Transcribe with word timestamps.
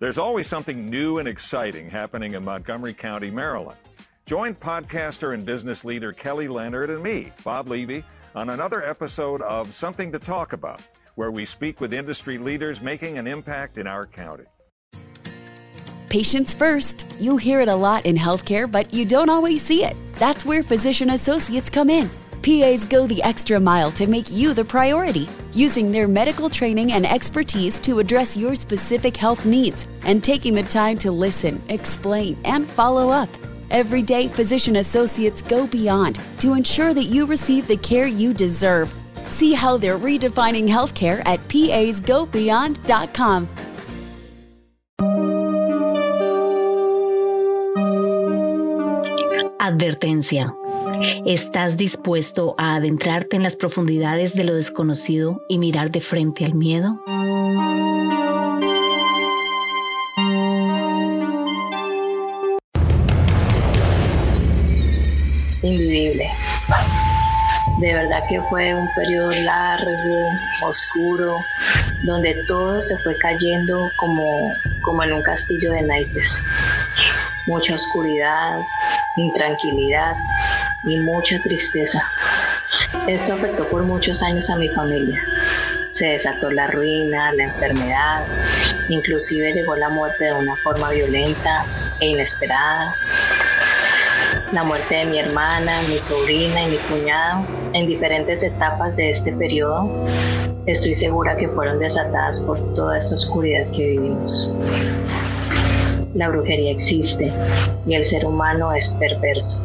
There's 0.00 0.18
always 0.18 0.46
something 0.46 0.88
new 0.88 1.18
and 1.18 1.26
exciting 1.26 1.90
happening 1.90 2.34
in 2.34 2.44
Montgomery 2.44 2.94
County, 2.94 3.32
Maryland. 3.32 3.78
Join 4.26 4.54
podcaster 4.54 5.34
and 5.34 5.44
business 5.44 5.84
leader 5.84 6.12
Kelly 6.12 6.46
Leonard 6.46 6.90
and 6.90 7.02
me, 7.02 7.32
Bob 7.42 7.66
Levy, 7.66 8.04
on 8.36 8.50
another 8.50 8.84
episode 8.84 9.42
of 9.42 9.74
Something 9.74 10.12
to 10.12 10.20
Talk 10.20 10.52
About, 10.52 10.80
where 11.16 11.32
we 11.32 11.44
speak 11.44 11.80
with 11.80 11.92
industry 11.92 12.38
leaders 12.38 12.80
making 12.80 13.18
an 13.18 13.26
impact 13.26 13.76
in 13.76 13.88
our 13.88 14.06
county. 14.06 14.44
Patients 16.08 16.54
first. 16.54 17.12
You 17.18 17.36
hear 17.36 17.58
it 17.58 17.68
a 17.68 17.74
lot 17.74 18.06
in 18.06 18.14
healthcare, 18.14 18.70
but 18.70 18.94
you 18.94 19.04
don't 19.04 19.28
always 19.28 19.62
see 19.62 19.84
it. 19.84 19.96
That's 20.12 20.46
where 20.46 20.62
physician 20.62 21.10
associates 21.10 21.68
come 21.68 21.90
in. 21.90 22.08
PAs 22.48 22.86
go 22.86 23.06
the 23.06 23.22
extra 23.24 23.60
mile 23.60 23.90
to 23.90 24.06
make 24.06 24.32
you 24.32 24.54
the 24.54 24.64
priority, 24.64 25.28
using 25.52 25.92
their 25.92 26.08
medical 26.08 26.48
training 26.48 26.92
and 26.92 27.04
expertise 27.04 27.78
to 27.80 27.98
address 27.98 28.38
your 28.38 28.54
specific 28.54 29.14
health 29.14 29.44
needs 29.44 29.86
and 30.06 30.24
taking 30.24 30.54
the 30.54 30.62
time 30.62 30.96
to 30.96 31.10
listen, 31.10 31.62
explain, 31.68 32.38
and 32.46 32.66
follow 32.70 33.10
up. 33.10 33.28
Every 33.70 34.00
day, 34.00 34.28
physician 34.28 34.76
associates 34.76 35.42
go 35.42 35.66
beyond 35.66 36.18
to 36.38 36.54
ensure 36.54 36.94
that 36.94 37.04
you 37.04 37.26
receive 37.26 37.68
the 37.68 37.76
care 37.76 38.06
you 38.06 38.32
deserve. 38.32 38.90
See 39.26 39.52
how 39.52 39.76
they're 39.76 39.98
redefining 39.98 40.68
healthcare 40.68 41.20
at 41.26 41.40
pasgobeyond.com. 41.48 43.48
Advertencia. 49.60 50.67
¿Estás 51.26 51.76
dispuesto 51.76 52.54
a 52.58 52.76
adentrarte 52.76 53.36
en 53.36 53.42
las 53.42 53.56
profundidades 53.56 54.34
de 54.34 54.44
lo 54.44 54.54
desconocido 54.54 55.40
y 55.48 55.58
mirar 55.58 55.90
de 55.90 56.00
frente 56.00 56.44
al 56.44 56.54
miedo? 56.54 57.00
Invivible. 65.62 66.30
De 67.80 67.94
verdad 67.94 68.24
que 68.28 68.40
fue 68.42 68.74
un 68.74 68.88
periodo 68.96 69.30
largo, 69.30 70.30
oscuro, 70.62 71.38
donde 72.04 72.34
todo 72.48 72.82
se 72.82 72.96
fue 72.98 73.16
cayendo 73.18 73.88
como, 73.98 74.50
como 74.82 75.04
en 75.04 75.12
un 75.12 75.22
castillo 75.22 75.72
de 75.72 75.82
naipes. 75.82 76.42
Mucha 77.46 77.74
oscuridad, 77.76 78.60
intranquilidad 79.16 80.16
y 80.84 80.96
mucha 80.98 81.40
tristeza. 81.42 82.02
Esto 83.06 83.34
afectó 83.34 83.68
por 83.68 83.82
muchos 83.82 84.22
años 84.22 84.48
a 84.50 84.56
mi 84.56 84.68
familia. 84.68 85.20
Se 85.90 86.06
desató 86.06 86.50
la 86.50 86.68
ruina, 86.68 87.32
la 87.32 87.44
enfermedad, 87.44 88.24
inclusive 88.88 89.52
llegó 89.52 89.74
la 89.76 89.88
muerte 89.88 90.26
de 90.26 90.32
una 90.34 90.54
forma 90.56 90.90
violenta 90.90 91.64
e 92.00 92.06
inesperada. 92.06 92.94
La 94.52 94.62
muerte 94.64 94.96
de 94.96 95.04
mi 95.06 95.18
hermana, 95.18 95.80
mi 95.88 95.98
sobrina 95.98 96.62
y 96.62 96.68
mi 96.68 96.76
cuñado 96.76 97.44
en 97.72 97.86
diferentes 97.86 98.42
etapas 98.42 98.96
de 98.96 99.10
este 99.10 99.32
periodo, 99.32 100.06
estoy 100.66 100.94
segura 100.94 101.36
que 101.36 101.48
fueron 101.48 101.78
desatadas 101.78 102.40
por 102.40 102.74
toda 102.74 102.98
esta 102.98 103.14
oscuridad 103.14 103.66
que 103.72 103.88
vivimos. 103.88 104.52
La 106.14 106.28
brujería 106.28 106.72
existe 106.72 107.32
y 107.86 107.94
el 107.94 108.04
ser 108.04 108.24
humano 108.26 108.72
es 108.72 108.90
perverso 108.98 109.64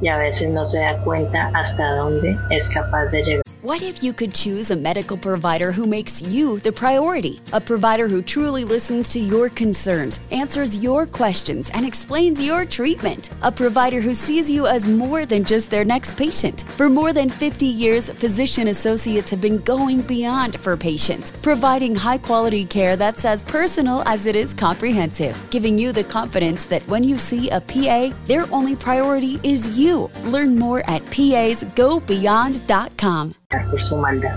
y 0.00 0.08
a 0.08 0.16
veces 0.16 0.50
no 0.50 0.64
se 0.64 0.80
da 0.80 0.98
cuenta 1.04 1.50
hasta 1.54 1.96
dónde 1.96 2.36
es 2.50 2.68
capaz 2.68 3.06
de 3.06 3.22
llegar. 3.22 3.51
What 3.62 3.80
if 3.80 4.02
you 4.02 4.12
could 4.12 4.34
choose 4.34 4.72
a 4.72 4.76
medical 4.76 5.16
provider 5.16 5.70
who 5.70 5.86
makes 5.86 6.20
you 6.20 6.58
the 6.58 6.72
priority? 6.72 7.38
A 7.52 7.60
provider 7.60 8.08
who 8.08 8.20
truly 8.20 8.64
listens 8.64 9.10
to 9.10 9.20
your 9.20 9.48
concerns, 9.48 10.18
answers 10.32 10.82
your 10.82 11.06
questions, 11.06 11.70
and 11.70 11.86
explains 11.86 12.40
your 12.40 12.64
treatment. 12.64 13.30
A 13.42 13.52
provider 13.52 14.00
who 14.00 14.14
sees 14.14 14.50
you 14.50 14.66
as 14.66 14.84
more 14.84 15.24
than 15.26 15.44
just 15.44 15.70
their 15.70 15.84
next 15.84 16.16
patient. 16.16 16.62
For 16.70 16.88
more 16.88 17.12
than 17.12 17.30
50 17.30 17.64
years, 17.64 18.10
physician 18.10 18.66
associates 18.66 19.30
have 19.30 19.40
been 19.40 19.58
going 19.58 20.02
beyond 20.02 20.58
for 20.58 20.76
patients, 20.76 21.30
providing 21.30 21.94
high 21.94 22.18
quality 22.18 22.64
care 22.64 22.96
that's 22.96 23.24
as 23.24 23.42
personal 23.42 24.02
as 24.06 24.26
it 24.26 24.34
is 24.34 24.54
comprehensive, 24.54 25.38
giving 25.50 25.78
you 25.78 25.92
the 25.92 26.02
confidence 26.02 26.66
that 26.66 26.82
when 26.88 27.04
you 27.04 27.16
see 27.16 27.48
a 27.50 27.60
PA, 27.60 28.12
their 28.24 28.52
only 28.52 28.74
priority 28.74 29.38
is 29.44 29.78
you. 29.78 30.10
Learn 30.24 30.58
more 30.58 30.80
at 30.90 31.00
pasgobeyond.com. 31.12 33.34
por 33.70 33.80
su 33.80 33.96
maldad. 33.96 34.34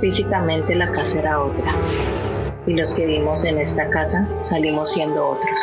Físicamente 0.00 0.74
la 0.74 0.90
casa 0.90 1.18
era 1.20 1.40
otra 1.40 1.74
y 2.66 2.74
los 2.74 2.92
que 2.94 3.06
vimos 3.06 3.44
en 3.44 3.58
esta 3.58 3.88
casa 3.88 4.26
salimos 4.42 4.92
siendo 4.92 5.26
otros. 5.26 5.60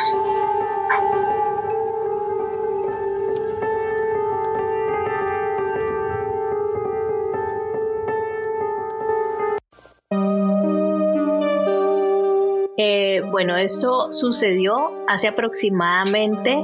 Eh, 12.78 13.22
bueno, 13.30 13.56
esto 13.56 14.12
sucedió 14.12 14.74
hace 15.08 15.28
aproximadamente 15.28 16.56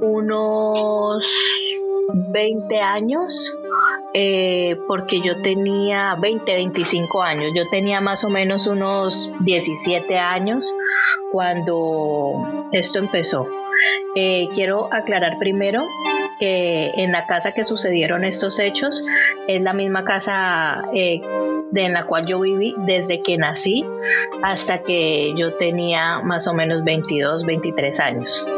unos 0.00 1.26
20 2.30 2.80
años 2.80 3.56
eh, 4.14 4.76
porque 4.86 5.20
yo 5.20 5.40
tenía 5.40 6.14
20, 6.20 6.52
25 6.52 7.22
años. 7.22 7.52
Yo 7.54 7.68
tenía 7.68 8.00
más 8.00 8.24
o 8.24 8.30
menos 8.30 8.66
unos 8.66 9.32
17 9.40 10.18
años 10.18 10.74
cuando 11.30 12.66
esto 12.72 12.98
empezó. 12.98 13.48
Eh, 14.14 14.48
quiero 14.54 14.92
aclarar 14.92 15.38
primero 15.38 15.80
que 16.38 16.90
en 16.96 17.12
la 17.12 17.26
casa 17.26 17.52
que 17.52 17.64
sucedieron 17.64 18.24
estos 18.24 18.58
hechos 18.58 19.04
es 19.48 19.62
la 19.62 19.72
misma 19.72 20.04
casa 20.04 20.82
eh, 20.94 21.20
de, 21.70 21.82
en 21.82 21.94
la 21.94 22.04
cual 22.04 22.26
yo 22.26 22.40
viví 22.40 22.74
desde 22.78 23.22
que 23.22 23.38
nací 23.38 23.84
hasta 24.42 24.82
que 24.82 25.32
yo 25.36 25.54
tenía 25.54 26.20
más 26.20 26.46
o 26.48 26.54
menos 26.54 26.84
22, 26.84 27.46
23 27.46 28.00
años. 28.00 28.48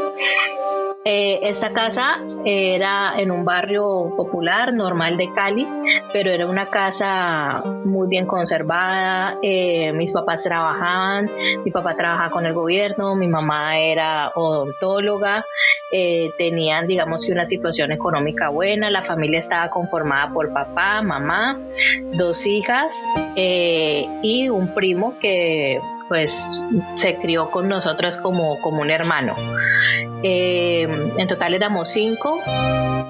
Eh, 1.06 1.40
esta 1.42 1.70
casa 1.74 2.18
era 2.46 3.12
en 3.18 3.30
un 3.30 3.44
barrio 3.44 4.14
popular, 4.16 4.72
normal 4.72 5.18
de 5.18 5.30
Cali, 5.34 5.68
pero 6.14 6.30
era 6.30 6.46
una 6.46 6.70
casa 6.70 7.62
muy 7.84 8.08
bien 8.08 8.24
conservada. 8.24 9.36
Eh, 9.42 9.92
mis 9.92 10.14
papás 10.14 10.44
trabajaban, 10.44 11.28
mi 11.62 11.70
papá 11.70 11.94
trabajaba 11.94 12.30
con 12.30 12.46
el 12.46 12.54
gobierno, 12.54 13.16
mi 13.16 13.28
mamá 13.28 13.78
era 13.78 14.32
odontóloga, 14.34 15.44
eh, 15.92 16.32
tenían, 16.38 16.86
digamos 16.86 17.26
que, 17.26 17.32
una 17.32 17.44
situación 17.44 17.92
económica 17.92 18.48
buena. 18.48 18.88
La 18.88 19.02
familia 19.02 19.40
estaba 19.40 19.68
conformada 19.68 20.32
por 20.32 20.54
papá, 20.54 21.02
mamá, 21.02 21.60
dos 22.14 22.46
hijas 22.46 23.04
y 23.36 24.48
un 24.48 24.72
primo 24.72 25.18
que 25.18 25.80
pues 26.08 26.62
se 26.94 27.16
crió 27.16 27.50
con 27.50 27.68
nosotros 27.68 28.18
como, 28.18 28.60
como 28.60 28.82
un 28.82 28.90
hermano. 28.90 29.34
Eh, 30.22 30.88
en 31.18 31.28
total 31.28 31.54
éramos 31.54 31.90
cinco 31.90 32.40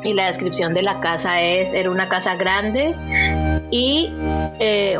y 0.03 0.15
la 0.15 0.27
descripción 0.27 0.75
de 0.75 0.83
la 0.83 1.01
casa 1.01 1.41
es, 1.43 1.75
era 1.75 1.91
una 1.91 2.09
casa 2.09 2.35
grande 2.35 2.95
y 3.75 4.09
eh, 4.61 4.97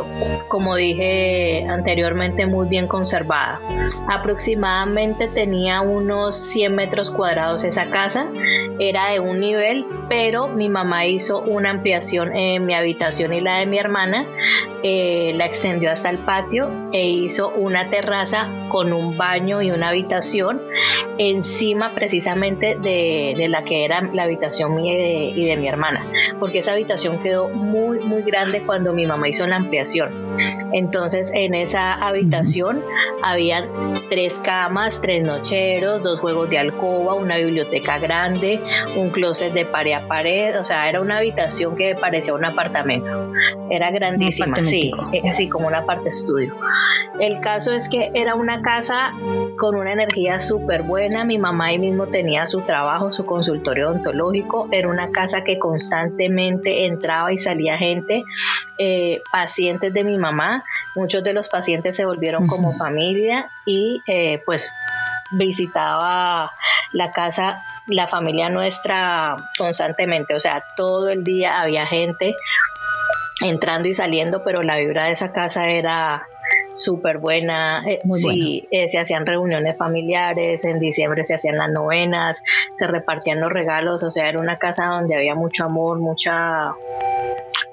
como 0.49 0.75
dije 0.75 1.65
anteriormente 1.65 2.45
muy 2.45 2.67
bien 2.67 2.87
conservada. 2.87 3.61
Aproximadamente 4.09 5.29
tenía 5.29 5.79
unos 5.79 6.35
100 6.35 6.75
metros 6.75 7.09
cuadrados 7.09 7.63
esa 7.63 7.85
casa, 7.85 8.27
era 8.77 9.11
de 9.11 9.21
un 9.21 9.39
nivel, 9.39 9.85
pero 10.09 10.49
mi 10.49 10.67
mamá 10.67 11.05
hizo 11.05 11.39
una 11.39 11.69
ampliación 11.69 12.35
en 12.35 12.65
mi 12.65 12.73
habitación 12.73 13.33
y 13.33 13.39
la 13.39 13.59
de 13.59 13.65
mi 13.65 13.79
hermana, 13.79 14.25
eh, 14.83 15.31
la 15.35 15.45
extendió 15.45 15.89
hasta 15.89 16.09
el 16.09 16.17
patio 16.19 16.69
e 16.91 17.07
hizo 17.07 17.49
una 17.49 17.89
terraza 17.89 18.49
con 18.67 18.91
un 18.91 19.15
baño 19.15 19.61
y 19.61 19.71
una 19.71 19.87
habitación 19.89 20.61
encima 21.17 21.93
precisamente 21.95 22.75
de, 22.75 23.47
la 23.47 23.63
que 23.63 23.85
era 23.85 24.01
la 24.01 24.23
habitación 24.23 24.75
mía 24.75 24.93
y 24.93 24.97
de, 24.97 25.41
y 25.41 25.45
de 25.45 25.55
mi 25.55 25.69
hermana, 25.69 26.05
porque 26.41 26.59
esa 26.59 26.73
habitación 26.73 27.23
quedó 27.23 27.47
muy, 27.47 27.99
muy 27.99 28.21
grande 28.21 28.64
cuando 28.65 28.93
mi 28.93 29.05
mamá 29.05 29.29
hizo 29.29 29.47
la 29.47 29.57
ampliación. 29.57 30.11
Entonces 30.73 31.31
en 31.33 31.53
esa 31.53 31.93
habitación 31.93 32.83
había 33.23 33.67
tres 34.09 34.39
camas, 34.39 34.99
tres 35.01 35.23
nocheros, 35.23 36.03
dos 36.03 36.19
juegos 36.19 36.49
de 36.49 36.57
alcoba, 36.57 37.13
una 37.13 37.37
biblioteca 37.37 37.97
grande, 37.99 38.59
un 38.97 39.09
closet 39.09 39.53
de 39.53 39.65
pared 39.65 39.93
a 39.93 40.07
pared, 40.07 40.59
o 40.59 40.63
sea, 40.63 40.89
era 40.89 40.99
una 40.99 41.17
habitación 41.17 41.75
que 41.75 41.95
parecía 41.95 42.33
un 42.33 42.43
apartamento. 42.43 43.31
Era 43.69 43.91
grandísima, 43.91 44.55
sí, 44.63 44.91
eh, 45.13 45.29
sí, 45.29 45.47
como 45.47 45.67
una 45.67 45.83
parte 45.85 46.09
estudio. 46.09 46.55
El 47.19 47.39
caso 47.39 47.71
es 47.71 47.87
que 47.87 48.11
era 48.13 48.35
una 48.35 48.61
casa 48.61 49.13
con 49.57 49.75
una 49.75 49.93
energía 49.93 50.41
súper 50.41 50.55
súper 50.55 50.83
buena. 50.83 51.23
Mi 51.25 51.37
mamá 51.37 51.67
ahí 51.67 51.77
mismo 51.77 52.07
tenía 52.07 52.45
su 52.45 52.61
trabajo, 52.61 53.11
su 53.11 53.25
consultorio 53.25 53.89
odontológico. 53.89 54.67
Era 54.71 54.87
una 54.87 55.11
casa 55.11 55.43
que 55.43 55.59
constantemente 55.59 56.85
entraba 56.85 57.31
y 57.33 57.37
salía 57.37 57.75
gente, 57.75 58.23
eh, 58.77 59.21
pacientes 59.31 59.93
de 59.93 60.03
mi 60.03 60.17
mamá. 60.17 60.63
Muchos 60.95 61.23
de 61.23 61.33
los 61.33 61.49
pacientes 61.49 61.95
se 61.95 62.05
volvieron 62.05 62.47
como 62.47 62.71
familia 62.71 63.49
y 63.65 64.01
eh, 64.07 64.41
pues 64.45 64.71
visitaba 65.31 66.51
la 66.93 67.11
casa, 67.11 67.49
la 67.87 68.07
familia 68.07 68.49
nuestra 68.49 69.37
constantemente. 69.57 70.35
O 70.35 70.39
sea, 70.39 70.63
todo 70.77 71.09
el 71.09 71.23
día 71.23 71.61
había 71.61 71.85
gente 71.85 72.35
entrando 73.41 73.87
y 73.87 73.93
saliendo, 73.93 74.43
pero 74.43 74.63
la 74.63 74.77
vibra 74.77 75.05
de 75.05 75.11
esa 75.11 75.31
casa 75.31 75.67
era 75.67 76.25
súper 76.75 77.17
buena. 77.17 77.83
Eh, 77.87 77.99
sí, 78.15 78.67
eh, 78.71 78.89
se 78.89 78.99
hacían 78.99 79.25
reuniones 79.25 79.77
familiares, 79.77 80.63
en 80.65 80.79
diciembre 80.79 81.25
se 81.25 81.35
hacían 81.35 81.57
las 81.57 81.69
novenas, 81.69 82.41
se 82.77 82.87
repartían 82.87 83.39
los 83.39 83.51
regalos, 83.51 84.03
o 84.03 84.11
sea, 84.11 84.29
era 84.29 84.39
una 84.39 84.57
casa 84.57 84.87
donde 84.87 85.15
había 85.15 85.35
mucho 85.35 85.65
amor, 85.65 85.99
mucha 85.99 86.73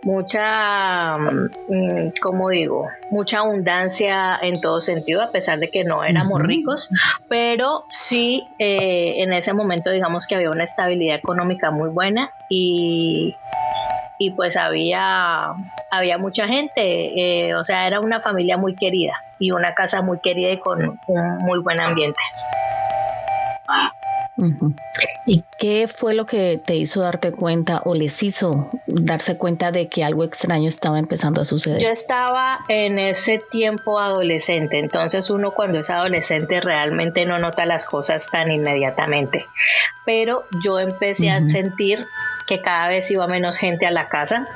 mucha, 0.05 1.17
mm, 1.17 2.13
como 2.21 2.51
digo, 2.51 2.89
mucha 3.11 3.39
abundancia 3.39 4.39
en 4.43 4.61
todo 4.61 4.81
sentido, 4.81 5.23
a 5.23 5.29
pesar 5.29 5.59
de 5.59 5.69
que 5.69 5.85
no 5.85 6.03
éramos 6.05 6.43
ricos, 6.43 6.91
pero 7.29 7.85
sí 7.89 8.45
eh, 8.59 9.23
en 9.23 9.33
ese 9.33 9.53
momento 9.53 9.91
digamos 9.91 10.27
que 10.27 10.35
había 10.35 10.51
una 10.51 10.65
estabilidad 10.65 11.17
económica 11.17 11.71
muy 11.71 11.91
buena 11.91 12.31
y 12.49 13.37
y 14.19 14.31
pues 14.31 14.57
había, 14.57 15.37
había 15.91 16.17
mucha 16.17 16.47
gente, 16.47 16.77
eh, 16.77 17.57
o 17.57 17.65
sea, 17.65 17.89
era 17.89 17.99
una 17.99 18.21
familia 18.21 18.57
muy 18.57 18.77
querida 18.77 19.15
y 19.41 19.51
una 19.51 19.73
casa 19.73 20.01
muy 20.01 20.21
querida 20.21 20.53
y 20.53 20.61
con 20.61 20.97
un 21.09 21.39
muy 21.39 21.59
buen 21.59 21.81
ambiente. 21.81 22.21
¿Y 25.27 25.45
qué 25.59 25.89
fue 25.89 26.15
lo 26.15 26.27
que 26.27 26.61
te 26.65 26.75
hizo 26.75 27.01
darte 27.01 27.31
cuenta 27.31 27.83
o 27.85 27.95
les 27.95 28.23
hizo 28.23 28.71
darse 28.87 29.37
cuenta 29.37 29.71
de 29.71 29.89
que 29.89 30.03
algo 30.03 30.25
extraño 30.25 30.69
estaba 30.69 30.99
empezando 30.99 31.41
a 31.41 31.45
suceder? 31.45 31.81
Yo 31.81 31.89
estaba 31.89 32.61
en 32.69 32.99
ese 32.99 33.41
tiempo 33.51 33.99
adolescente, 33.99 34.79
entonces 34.79 35.31
uno 35.31 35.53
cuando 35.53 35.79
es 35.81 35.91
adolescente 35.91 36.61
realmente 36.61 37.25
no 37.25 37.39
nota 37.39 37.67
las 37.67 37.87
cosas 37.87 38.27
tan 38.27 38.51
inmediatamente, 38.51 39.47
pero 40.05 40.45
yo 40.65 40.79
empecé 40.81 41.31
a 41.31 41.47
sentir 41.47 42.05
que 42.53 42.63
cada 42.63 42.89
vez 42.89 43.11
iba 43.11 43.27
menos 43.27 43.57
gente 43.57 43.87
a 43.87 43.91
la 43.91 44.09
casa. 44.09 44.47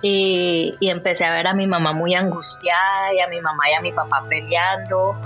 Y, 0.00 0.76
empecé 0.80 1.24
a 1.24 1.32
ver 1.32 1.48
a 1.48 1.54
mi 1.54 1.66
mamá 1.66 1.92
muy 1.92 2.14
angustiada 2.14 3.12
y 3.12 3.20
a 3.20 3.26
mi 3.26 3.40
mamá 3.40 3.64
y 3.70 3.74
a 3.74 3.80
mi 3.80 3.92
papá 3.92 4.24
peleando. 4.28 5.16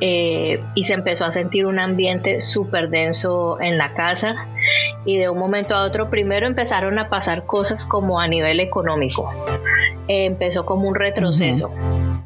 Eh, 0.00 0.60
y 0.74 0.84
se 0.84 0.94
empezó 0.94 1.26
a 1.26 1.32
sentir 1.32 1.66
un 1.66 1.78
ambiente 1.78 2.40
súper 2.40 2.88
denso 2.88 3.60
en 3.60 3.76
la 3.76 3.92
casa. 3.92 4.34
Y 5.04 5.18
de 5.18 5.28
un 5.28 5.38
momento 5.38 5.76
a 5.76 5.84
otro 5.84 6.08
primero 6.08 6.46
empezaron 6.46 6.98
a 6.98 7.10
pasar 7.10 7.44
cosas 7.44 7.84
como 7.84 8.18
a 8.18 8.26
nivel 8.26 8.58
económico. 8.60 9.30
Empezó 10.08 10.64
como 10.64 10.88
un 10.88 10.94
retroceso. 10.94 11.70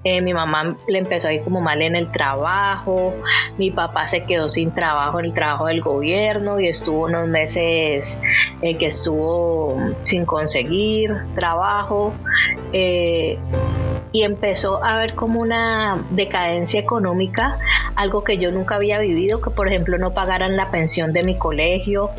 Eh, 0.02 0.23
mi 0.23 0.32
mamá 0.32 0.76
le 0.88 0.99
empezó 0.99 1.29
a 1.29 1.32
ir 1.32 1.43
como 1.43 1.61
mal 1.61 1.82
en 1.82 1.94
el 1.94 2.11
trabajo, 2.11 3.14
mi 3.58 3.70
papá 3.70 4.08
se 4.08 4.25
quedó 4.25 4.49
sin 4.49 4.70
trabajo 4.70 5.20
en 5.20 5.26
el 5.26 5.35
trabajo 5.35 5.67
del 5.67 5.82
gobierno 5.82 6.58
y 6.58 6.69
estuvo 6.69 7.05
unos 7.05 7.29
meses 7.29 8.19
eh, 8.62 8.76
que 8.79 8.87
estuvo 8.87 9.76
sin 10.05 10.25
conseguir 10.25 11.14
trabajo. 11.35 12.14
Eh, 12.73 13.38
y 14.12 14.23
empezó 14.23 14.82
a 14.82 14.94
haber 14.94 15.14
como 15.14 15.41
una 15.41 16.05
decadencia 16.11 16.81
económica, 16.81 17.58
algo 17.94 18.25
que 18.25 18.38
yo 18.38 18.50
nunca 18.50 18.76
había 18.76 18.99
vivido, 18.99 19.41
que 19.41 19.50
por 19.50 19.69
ejemplo 19.69 19.99
no 19.99 20.14
pagaran 20.14 20.56
la 20.56 20.70
pensión 20.70 21.12
de 21.12 21.23
mi 21.23 21.37
colegio, 21.37 22.11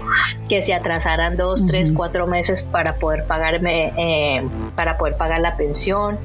que 0.48 0.62
se 0.62 0.74
atrasaran 0.74 1.36
dos, 1.36 1.68
tres, 1.68 1.92
cuatro 1.92 2.28
meses 2.28 2.63
para 2.63 2.95
poder 2.95 3.25
pagarme, 3.25 3.94
eh, 3.98 4.48
para 4.75 4.98
poder 4.98 5.18
pagar 5.18 5.42
la 5.42 5.57
pensión. 5.57 6.18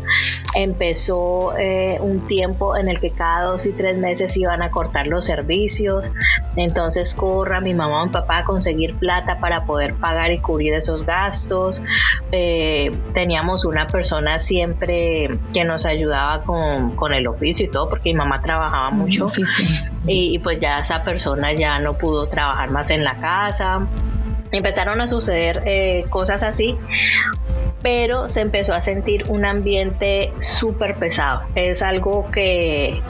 Empezó 0.54 1.45
eh, 1.56 1.98
un 2.00 2.26
tiempo 2.26 2.76
en 2.76 2.88
el 2.88 3.00
que 3.00 3.10
cada 3.10 3.46
dos 3.46 3.66
y 3.66 3.72
tres 3.72 3.96
meses 3.98 4.36
iban 4.36 4.62
a 4.62 4.70
cortar 4.70 5.06
los 5.06 5.24
servicios, 5.24 6.10
entonces 6.56 7.14
corra 7.14 7.60
mi 7.60 7.74
mamá 7.74 8.02
o 8.02 8.06
mi 8.06 8.12
papá 8.12 8.38
a 8.38 8.44
conseguir 8.44 8.96
plata 8.96 9.38
para 9.40 9.64
poder 9.64 9.94
pagar 9.94 10.32
y 10.32 10.38
cubrir 10.38 10.74
esos 10.74 11.04
gastos. 11.04 11.82
Eh, 12.32 12.96
teníamos 13.14 13.64
una 13.64 13.86
persona 13.86 14.38
siempre 14.38 15.38
que 15.52 15.64
nos 15.64 15.86
ayudaba 15.86 16.42
con, 16.44 17.12
el 17.12 17.26
oficio 17.26 17.66
y 17.66 17.70
todo, 17.70 17.88
porque 17.88 18.10
mi 18.10 18.14
mamá 18.16 18.42
trabajaba 18.42 18.90
mucho. 18.90 19.26
Y, 20.06 20.38
pues 20.40 20.60
ya 20.60 20.80
esa 20.80 21.02
persona 21.02 21.52
ya 21.52 21.78
no 21.78 21.94
pudo 21.94 22.28
trabajar 22.28 22.70
más 22.70 22.90
en 22.90 23.04
la 23.04 23.16
casa. 23.18 23.86
Empezaron 24.52 25.00
a 25.00 25.06
suceder 25.06 25.62
eh, 25.66 26.04
cosas 26.08 26.42
así, 26.42 26.76
pero 27.86 28.28
se 28.28 28.40
empezó 28.40 28.74
a 28.74 28.80
sentir 28.80 29.26
un 29.28 29.44
ambiente 29.44 30.32
súper 30.40 30.96
pesado. 30.96 31.42
Es 31.54 31.84
algo 31.84 32.28
que, 32.32 33.00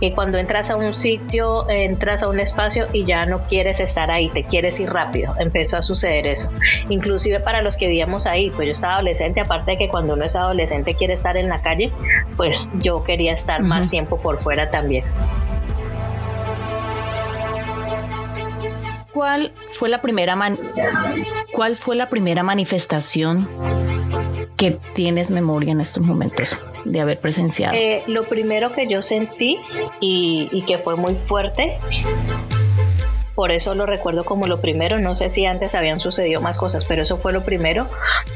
que 0.00 0.12
cuando 0.12 0.38
entras 0.38 0.70
a 0.70 0.76
un 0.76 0.94
sitio, 0.94 1.68
entras 1.68 2.22
a 2.22 2.28
un 2.28 2.38
espacio 2.38 2.86
y 2.92 3.04
ya 3.04 3.26
no 3.26 3.48
quieres 3.48 3.80
estar 3.80 4.12
ahí, 4.12 4.28
te 4.28 4.44
quieres 4.44 4.78
ir 4.78 4.88
rápido. 4.88 5.34
Empezó 5.40 5.78
a 5.78 5.82
suceder 5.82 6.28
eso. 6.28 6.52
Inclusive 6.90 7.40
para 7.40 7.60
los 7.60 7.76
que 7.76 7.88
vivíamos 7.88 8.28
ahí, 8.28 8.50
pues 8.50 8.68
yo 8.68 8.72
estaba 8.74 8.94
adolescente, 8.94 9.40
aparte 9.40 9.72
de 9.72 9.78
que 9.78 9.88
cuando 9.88 10.14
uno 10.14 10.26
es 10.26 10.36
adolescente 10.36 10.94
quiere 10.94 11.14
estar 11.14 11.36
en 11.36 11.48
la 11.48 11.60
calle, 11.60 11.90
pues 12.36 12.70
yo 12.74 13.02
quería 13.02 13.32
estar 13.32 13.64
más 13.64 13.90
tiempo 13.90 14.20
por 14.20 14.40
fuera 14.40 14.70
también. 14.70 15.02
¿Cuál 19.14 19.52
fue 19.72 19.88
la 19.88 20.02
primera 20.02 20.34
man 20.34 20.58
¿Cuál 21.52 21.76
fue 21.76 21.94
la 21.94 22.08
primera 22.08 22.42
manifestación 22.42 23.48
que 24.56 24.72
tienes 24.92 25.30
memoria 25.30 25.72
en 25.72 25.80
estos 25.80 26.04
momentos 26.04 26.58
de 26.84 27.00
haber 27.00 27.20
presenciado? 27.20 27.74
Eh, 27.74 28.02
lo 28.08 28.24
primero 28.24 28.72
que 28.72 28.88
yo 28.88 29.02
sentí 29.02 29.60
y, 30.00 30.48
y 30.50 30.62
que 30.62 30.78
fue 30.78 30.96
muy 30.96 31.14
fuerte 31.14 31.78
por 33.34 33.50
eso 33.50 33.74
lo 33.74 33.84
recuerdo 33.84 34.24
como 34.24 34.46
lo 34.46 34.60
primero. 34.60 34.98
No 34.98 35.14
sé 35.14 35.30
si 35.30 35.44
antes 35.44 35.74
habían 35.74 35.98
sucedido 36.00 36.40
más 36.40 36.56
cosas, 36.56 36.84
pero 36.84 37.02
eso 37.02 37.16
fue 37.16 37.32
lo 37.32 37.44
primero. 37.44 37.88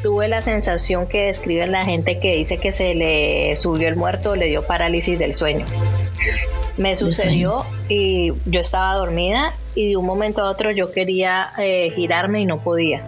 Tuve 0.03 0.29
la 0.29 0.43
sensación 0.43 1.07
que 1.07 1.27
describen 1.27 1.71
la 1.71 1.85
gente 1.85 2.19
que 2.19 2.35
dice 2.35 2.59
que 2.59 2.73
se 2.73 2.95
le 2.95 3.55
subió 3.55 3.89
el 3.89 3.97
muerto, 3.97 4.35
le 4.35 4.47
dio 4.47 4.67
parálisis 4.67 5.19
del 5.19 5.35
sueño. 5.35 5.67
Me 6.77 6.95
sucedió 6.95 7.65
y 7.89 8.33
yo 8.47 8.61
estaba 8.61 8.95
dormida 8.95 9.55
y 9.75 9.91
de 9.91 9.97
un 9.97 10.07
momento 10.07 10.43
a 10.43 10.51
otro 10.51 10.71
yo 10.71 10.93
quería 10.93 11.53
eh, 11.59 11.91
girarme 11.95 12.41
y 12.41 12.47
no 12.47 12.61
podía. 12.61 13.03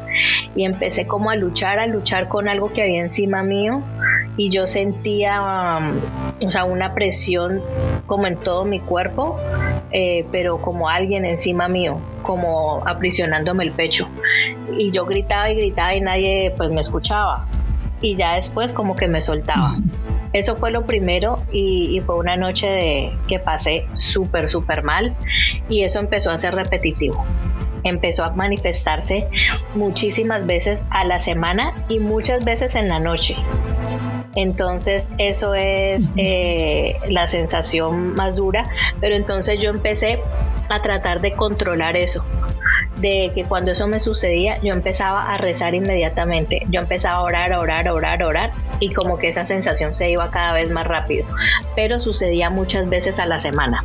Y 0.54 0.64
empecé 0.64 1.06
como 1.06 1.30
a 1.30 1.36
luchar, 1.36 1.78
a 1.78 1.86
luchar 1.86 2.28
con 2.28 2.48
algo 2.48 2.72
que 2.72 2.82
había 2.82 3.00
encima 3.00 3.42
mío 3.42 3.82
y 4.36 4.50
yo 4.50 4.66
sentía, 4.66 5.78
um, 5.78 6.46
o 6.46 6.52
sea, 6.52 6.64
una 6.64 6.94
presión 6.94 7.60
como 8.06 8.26
en 8.26 8.36
todo 8.36 8.64
mi 8.64 8.80
cuerpo, 8.80 9.36
eh, 9.90 10.26
pero 10.30 10.62
como 10.62 10.88
alguien 10.88 11.24
encima 11.24 11.68
mío, 11.68 12.00
como 12.22 12.82
aprisionándome 12.86 13.64
el 13.64 13.72
pecho. 13.72 14.08
Y 14.78 14.90
yo 14.92 15.04
gritaba 15.06 15.50
y 15.50 15.56
gritaba 15.56 15.94
y 15.94 16.00
nadie 16.00 16.54
pues 16.56 16.70
me 16.70 16.80
escuchaba 16.80 17.48
y 18.00 18.16
ya 18.16 18.34
después 18.34 18.72
como 18.72 18.96
que 18.96 19.08
me 19.08 19.20
soltaba. 19.20 19.76
Eso 20.32 20.54
fue 20.54 20.70
lo 20.70 20.86
primero 20.86 21.42
y, 21.52 22.00
fue 22.06 22.16
una 22.16 22.36
noche 22.36 22.68
de, 22.68 23.12
que 23.28 23.38
pasé 23.38 23.86
súper, 23.94 24.48
súper 24.48 24.82
mal 24.82 25.16
y 25.70 25.84
eso 25.84 26.00
empezó 26.00 26.30
a 26.30 26.38
ser 26.38 26.54
repetitivo. 26.54 27.24
Empezó 27.82 28.24
a 28.24 28.32
manifestarse 28.32 29.28
muchísimas 29.74 30.46
veces 30.46 30.84
a 30.90 31.04
la 31.04 31.18
semana 31.18 31.84
y 31.88 31.98
muchas 31.98 32.44
veces 32.44 32.74
en 32.74 32.88
la 32.88 32.98
noche. 32.98 33.36
Entonces 34.34 35.10
eso 35.16 35.54
es 35.54 36.12
eh, 36.16 36.96
la 37.08 37.26
sensación 37.26 38.14
más 38.14 38.36
dura, 38.36 38.68
pero 39.00 39.14
entonces 39.14 39.58
yo 39.60 39.70
empecé 39.70 40.20
a 40.68 40.82
tratar 40.82 41.20
de 41.20 41.32
controlar 41.32 41.96
eso 41.96 42.24
de 43.00 43.32
que 43.34 43.44
cuando 43.44 43.72
eso 43.72 43.86
me 43.86 43.98
sucedía 43.98 44.58
yo 44.62 44.72
empezaba 44.72 45.32
a 45.32 45.36
rezar 45.36 45.74
inmediatamente, 45.74 46.66
yo 46.70 46.80
empezaba 46.80 47.18
a 47.18 47.22
orar, 47.22 47.52
a 47.52 47.60
orar, 47.60 47.88
a 47.88 47.94
orar, 47.94 48.22
a 48.22 48.26
orar 48.26 48.50
y 48.78 48.92
como 48.92 49.18
que 49.18 49.28
esa 49.28 49.46
sensación 49.46 49.94
se 49.94 50.10
iba 50.10 50.30
cada 50.30 50.52
vez 50.52 50.70
más 50.70 50.86
rápido, 50.86 51.26
pero 51.74 51.98
sucedía 51.98 52.50
muchas 52.50 52.88
veces 52.88 53.18
a 53.18 53.26
la 53.26 53.38
semana. 53.38 53.84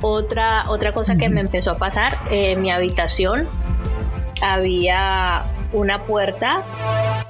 Otra, 0.00 0.68
otra 0.68 0.92
cosa 0.92 1.16
que 1.16 1.28
me 1.28 1.40
empezó 1.40 1.72
a 1.72 1.78
pasar, 1.78 2.14
en 2.30 2.60
mi 2.60 2.70
habitación 2.70 3.48
había 4.40 5.44
una 5.72 6.04
puerta 6.04 6.62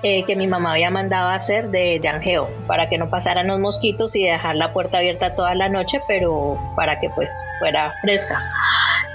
eh, 0.02 0.24
que 0.24 0.34
mi 0.34 0.46
mamá 0.46 0.72
había 0.72 0.90
mandado 0.90 1.28
a 1.28 1.34
hacer 1.34 1.70
de, 1.70 2.00
de 2.00 2.08
angeo 2.08 2.50
para 2.66 2.88
que 2.88 2.98
no 2.98 3.08
pasaran 3.08 3.46
los 3.46 3.60
mosquitos 3.60 4.16
y 4.16 4.24
dejar 4.24 4.56
la 4.56 4.72
puerta 4.72 4.98
abierta 4.98 5.34
toda 5.34 5.54
la 5.54 5.68
noche, 5.68 6.00
pero 6.08 6.58
para 6.74 6.98
que 6.98 7.10
pues 7.10 7.46
fuera 7.60 7.92
fresca. 8.00 8.40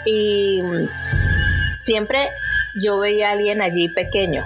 Y 0.05 0.61
siempre 1.87 2.27
yo 2.75 2.99
veía 2.99 3.29
a 3.29 3.31
alguien 3.31 3.61
allí 3.61 3.87
pequeño, 3.87 4.45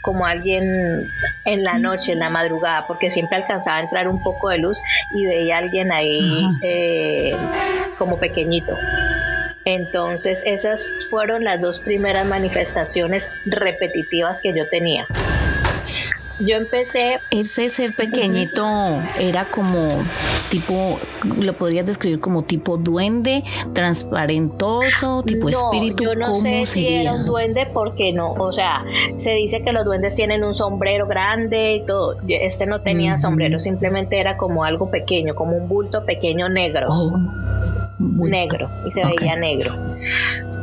como 0.00 0.24
alguien 0.24 1.12
en 1.44 1.62
la 1.62 1.78
noche, 1.78 2.12
en 2.12 2.18
la 2.18 2.30
madrugada, 2.30 2.86
porque 2.86 3.10
siempre 3.10 3.36
alcanzaba 3.36 3.76
a 3.76 3.82
entrar 3.82 4.08
un 4.08 4.22
poco 4.22 4.48
de 4.48 4.56
luz 4.56 4.80
y 5.14 5.26
veía 5.26 5.56
a 5.56 5.58
alguien 5.58 5.92
ahí 5.92 6.48
eh, 6.62 7.36
como 7.98 8.18
pequeñito. 8.18 8.74
Entonces 9.66 10.42
esas 10.46 11.06
fueron 11.10 11.44
las 11.44 11.60
dos 11.60 11.78
primeras 11.78 12.26
manifestaciones 12.26 13.30
repetitivas 13.44 14.40
que 14.40 14.54
yo 14.54 14.66
tenía. 14.66 15.06
Yo 16.40 16.56
empecé... 16.56 17.18
Ese 17.30 17.68
ser 17.68 17.94
pequeñito 17.94 18.64
era 19.18 19.46
como 19.50 19.88
tipo, 20.50 20.98
lo 21.40 21.52
podrías 21.54 21.86
describir 21.86 22.20
como 22.20 22.44
tipo 22.44 22.76
duende, 22.76 23.44
transparentoso, 23.72 25.22
tipo 25.24 25.48
espíritu. 25.48 26.04
Yo 26.04 26.14
no 26.14 26.32
sé 26.32 26.64
si 26.66 26.86
era 26.86 27.14
un 27.14 27.26
duende 27.26 27.66
porque 27.72 28.12
no, 28.12 28.32
o 28.32 28.52
sea, 28.52 28.84
se 29.22 29.30
dice 29.32 29.62
que 29.62 29.72
los 29.72 29.84
duendes 29.84 30.14
tienen 30.14 30.44
un 30.44 30.54
sombrero 30.54 31.06
grande 31.06 31.74
y 31.76 31.84
todo. 31.84 32.16
Este 32.28 32.66
no 32.66 32.80
tenía 32.82 33.18
sombrero, 33.18 33.60
simplemente 33.60 34.20
era 34.20 34.36
como 34.36 34.64
algo 34.64 34.90
pequeño, 34.90 35.34
como 35.34 35.56
un 35.56 35.68
bulto 35.68 36.04
pequeño 36.04 36.48
negro. 36.48 36.88
Oh, 36.90 37.18
negro, 37.98 38.68
y 38.86 38.92
se 38.92 39.04
veía 39.04 39.36
negro. 39.36 39.74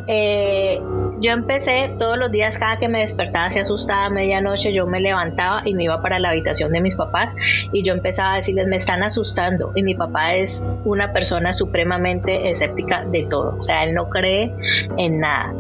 Eh, 0.08 0.80
yo 1.20 1.32
empecé 1.32 1.96
todos 1.98 2.18
los 2.18 2.32
días, 2.32 2.58
cada 2.60 2.78
que 2.78 2.88
me 2.88 3.00
despertaba, 3.00 3.50
se 3.50 3.62
asustaba 3.62 4.06
a 4.06 4.10
medianoche, 4.10 4.74
yo 4.74 4.86
me 4.86 5.00
levantaba 5.00 5.62
y 5.66 5.74
me 5.74 5.86
iba 5.86 6.02
para 6.02 6.20
la 6.20 6.30
habitación 6.30 6.72
de 6.72 6.82
mis 6.82 6.96
papás 6.96 7.30
y 7.72 7.84
yo 7.84 7.94
empezaba 7.94 8.34
a 8.34 8.36
decirles, 8.36 8.68
me 8.68 8.76
están 8.76 9.02
asustando. 9.02 9.72
Y 9.76 9.84
mi 9.84 9.96
papá 9.96 10.36
es 10.36 10.64
una 10.84 11.14
persona 11.14 11.54
supremamente 11.54 12.50
escéptica 12.50 13.06
de 13.06 13.26
todo, 13.30 13.58
o 13.58 13.64
sea, 13.64 13.84
él 13.84 13.94
no 13.94 14.10
cree 14.10 14.54
en 14.98 15.20
nada. 15.20 15.54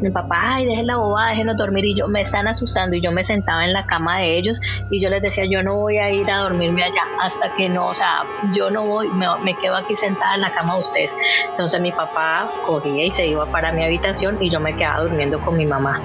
Mi 0.00 0.10
papá, 0.10 0.54
ay, 0.54 0.66
dejen 0.66 0.86
la 0.86 0.96
bobada, 0.96 1.30
déjenos 1.30 1.56
dormir 1.56 1.84
y 1.84 1.94
yo, 1.94 2.08
me 2.08 2.20
están 2.20 2.46
asustando 2.46 2.96
y 2.96 3.00
yo 3.00 3.10
me 3.10 3.24
sentaba 3.24 3.64
en 3.64 3.72
la 3.72 3.86
cama 3.86 4.18
de 4.20 4.36
ellos 4.36 4.60
y 4.90 5.00
yo 5.00 5.10
les 5.10 5.22
decía, 5.22 5.44
yo 5.46 5.62
no 5.62 5.76
voy 5.76 5.98
a 5.98 6.10
ir 6.10 6.30
a 6.30 6.38
dormirme 6.38 6.82
allá 6.82 7.02
hasta 7.20 7.50
que 7.56 7.68
no, 7.68 7.86
o 7.88 7.94
sea, 7.94 8.20
yo 8.54 8.70
no 8.70 8.86
voy, 8.86 9.08
me, 9.08 9.26
me 9.42 9.54
quedo 9.54 9.76
aquí 9.76 9.96
sentada 9.96 10.34
en 10.34 10.42
la 10.42 10.50
cama 10.52 10.74
de 10.74 10.80
ustedes. 10.80 11.10
Entonces 11.50 11.80
mi 11.80 11.92
papá 11.92 12.50
cogía 12.66 13.04
y 13.04 13.10
se 13.12 13.26
iba 13.26 13.46
para 13.46 13.72
mi 13.72 13.87
habitación 13.88 14.38
y 14.40 14.50
yo 14.50 14.60
me 14.60 14.74
quedaba 14.76 15.02
durmiendo 15.02 15.40
con 15.40 15.56
mi 15.56 15.66
mamá. 15.66 16.00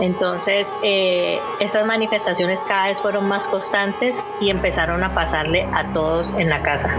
Entonces, 0.00 0.66
eh, 0.82 1.40
esas 1.60 1.86
manifestaciones 1.86 2.60
cada 2.68 2.88
vez 2.88 3.00
fueron 3.00 3.28
más 3.28 3.48
constantes 3.48 4.22
y 4.40 4.50
empezaron 4.50 5.02
a 5.04 5.14
pasarle 5.14 5.66
a 5.72 5.92
todos 5.92 6.34
en 6.34 6.48
la 6.50 6.62
casa. 6.62 6.94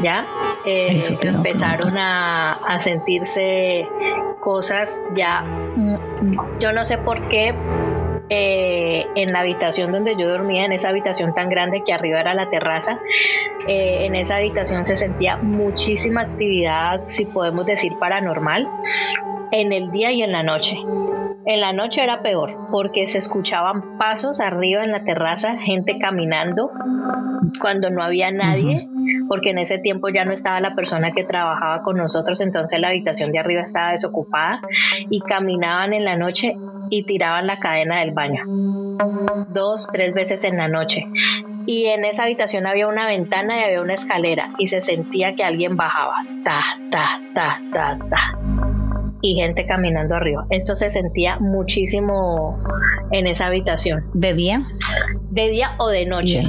¿Ya? 0.00 0.26
Eh, 0.64 1.00
empezaron 1.22 1.96
a, 1.96 2.54
a 2.54 2.80
sentirse 2.80 3.88
cosas 4.40 5.00
ya, 5.14 5.42
mm, 5.42 6.58
yo 6.60 6.72
no 6.72 6.84
sé 6.84 6.98
por 6.98 7.28
qué, 7.28 7.54
eh, 8.30 9.06
en 9.14 9.32
la 9.32 9.40
habitación 9.40 9.92
donde 9.92 10.16
yo 10.16 10.28
dormía, 10.28 10.64
en 10.64 10.72
esa 10.72 10.88
habitación 10.88 11.34
tan 11.34 11.48
grande 11.48 11.82
que 11.84 11.92
arriba 11.92 12.20
era 12.20 12.34
la 12.34 12.48
terraza, 12.48 12.98
eh, 13.68 14.06
en 14.06 14.14
esa 14.14 14.36
habitación 14.36 14.84
se 14.84 14.96
sentía 14.96 15.36
muchísima 15.36 16.22
actividad, 16.22 17.02
si 17.04 17.26
podemos 17.26 17.66
decir 17.66 17.92
paranormal, 18.00 18.68
en 19.50 19.72
el 19.72 19.90
día 19.90 20.10
y 20.10 20.22
en 20.22 20.32
la 20.32 20.42
noche. 20.42 20.76
En 21.46 21.60
la 21.60 21.74
noche 21.74 22.02
era 22.02 22.22
peor 22.22 22.56
porque 22.70 23.06
se 23.06 23.18
escuchaban 23.18 23.98
pasos 23.98 24.40
arriba 24.40 24.82
en 24.82 24.92
la 24.92 25.04
terraza, 25.04 25.58
gente 25.58 25.98
caminando 25.98 26.70
cuando 27.60 27.90
no 27.90 28.02
había 28.02 28.30
nadie, 28.30 28.88
porque 29.28 29.50
en 29.50 29.58
ese 29.58 29.78
tiempo 29.78 30.08
ya 30.08 30.24
no 30.24 30.32
estaba 30.32 30.60
la 30.60 30.74
persona 30.74 31.12
que 31.12 31.24
trabajaba 31.24 31.82
con 31.82 31.98
nosotros, 31.98 32.40
entonces 32.40 32.80
la 32.80 32.88
habitación 32.88 33.30
de 33.30 33.38
arriba 33.38 33.62
estaba 33.62 33.90
desocupada 33.90 34.62
y 35.10 35.20
caminaban 35.20 35.92
en 35.92 36.04
la 36.04 36.16
noche 36.16 36.56
y 36.94 37.02
tiraban 37.02 37.48
la 37.48 37.58
cadena 37.58 38.00
del 38.00 38.12
baño. 38.12 38.44
Dos, 39.48 39.88
tres 39.92 40.14
veces 40.14 40.44
en 40.44 40.56
la 40.56 40.68
noche. 40.68 41.06
Y 41.66 41.86
en 41.86 42.04
esa 42.04 42.22
habitación 42.22 42.68
había 42.68 42.86
una 42.86 43.06
ventana 43.06 43.58
y 43.58 43.64
había 43.64 43.80
una 43.80 43.94
escalera 43.94 44.50
y 44.58 44.68
se 44.68 44.80
sentía 44.80 45.34
que 45.34 45.42
alguien 45.42 45.76
bajaba. 45.76 46.14
Ta, 46.44 46.60
ta, 46.90 47.20
ta, 47.34 47.60
ta, 47.72 47.98
ta 48.08 48.38
y 49.22 49.34
gente 49.34 49.66
caminando 49.66 50.14
arriba. 50.14 50.46
Esto 50.50 50.74
se 50.74 50.90
sentía 50.90 51.38
muchísimo 51.40 52.62
en 53.10 53.26
esa 53.26 53.46
habitación. 53.46 54.04
¿De 54.12 54.34
día? 54.34 54.60
De 55.30 55.48
día 55.48 55.70
o 55.78 55.88
de 55.88 56.04
noche. 56.04 56.42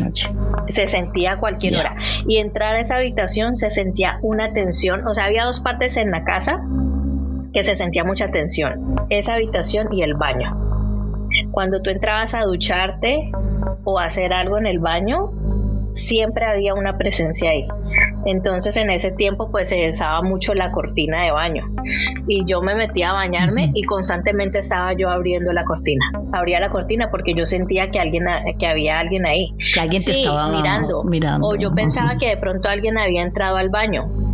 Se 0.68 0.86
sentía 0.86 1.34
a 1.34 1.40
cualquier 1.40 1.78
hora. 1.78 1.96
Y 2.28 2.38
entrar 2.38 2.76
a 2.76 2.82
esa 2.82 2.98
habitación 2.98 3.56
se 3.56 3.70
sentía 3.70 4.20
una 4.22 4.52
tensión. 4.52 5.08
O 5.08 5.14
sea, 5.14 5.26
había 5.26 5.46
dos 5.46 5.62
partes 5.62 5.96
en 5.96 6.12
la 6.12 6.26
casa 6.26 6.60
que 7.56 7.64
se 7.64 7.76
sentía 7.76 8.04
mucha 8.04 8.28
tensión. 8.32 8.96
Esa 9.10 9.36
habitación 9.36 9.88
y 9.94 10.04
el 10.04 10.16
baño. 10.16 10.52
Cuando 11.52 11.82
tú 11.82 11.90
entrabas 11.90 12.34
a 12.34 12.42
ducharte 12.42 13.32
o 13.86 13.98
a 13.98 14.04
hacer 14.04 14.34
algo 14.34 14.58
en 14.58 14.66
el 14.66 14.80
baño, 14.80 15.32
siempre 15.94 16.46
había 16.46 16.74
una 16.74 16.98
presencia 16.98 17.52
ahí. 17.52 17.66
Entonces 18.26 18.76
en 18.76 18.90
ese 18.90 19.12
tiempo 19.12 19.52
pues 19.52 19.70
se 19.70 19.88
usaba 19.88 20.22
mucho 20.22 20.54
la 20.54 20.72
cortina 20.72 21.24
de 21.24 21.32
baño 21.32 21.64
y 22.28 22.44
yo 22.46 22.62
me 22.62 22.76
metía 22.76 23.12
a 23.12 23.14
bañarme 23.14 23.72
y 23.74 23.84
constantemente 23.84 24.60
estaba 24.60 24.92
yo 24.92 25.10
abriendo 25.10 25.54
la 25.54 25.64
cortina. 25.64 26.06
Abría 26.34 26.60
la 26.60 26.70
cortina 26.70 27.10
porque 27.10 27.36
yo 27.36 27.46
sentía 27.46 27.90
que 27.90 28.00
alguien 28.00 28.26
que 28.60 28.68
había 28.68 29.00
alguien 29.00 29.26
ahí. 29.26 29.54
Que 29.74 29.80
alguien 29.80 30.04
te 30.04 30.12
estaba 30.12 30.50
mirando. 30.50 31.06
mirando. 31.06 31.48
O 31.48 31.56
yo 31.56 31.74
pensaba 31.74 32.18
que 32.18 32.28
de 32.28 32.38
pronto 32.38 32.68
alguien 32.68 32.98
había 32.98 33.22
entrado 33.22 33.56
al 33.56 33.70
baño 33.70 34.25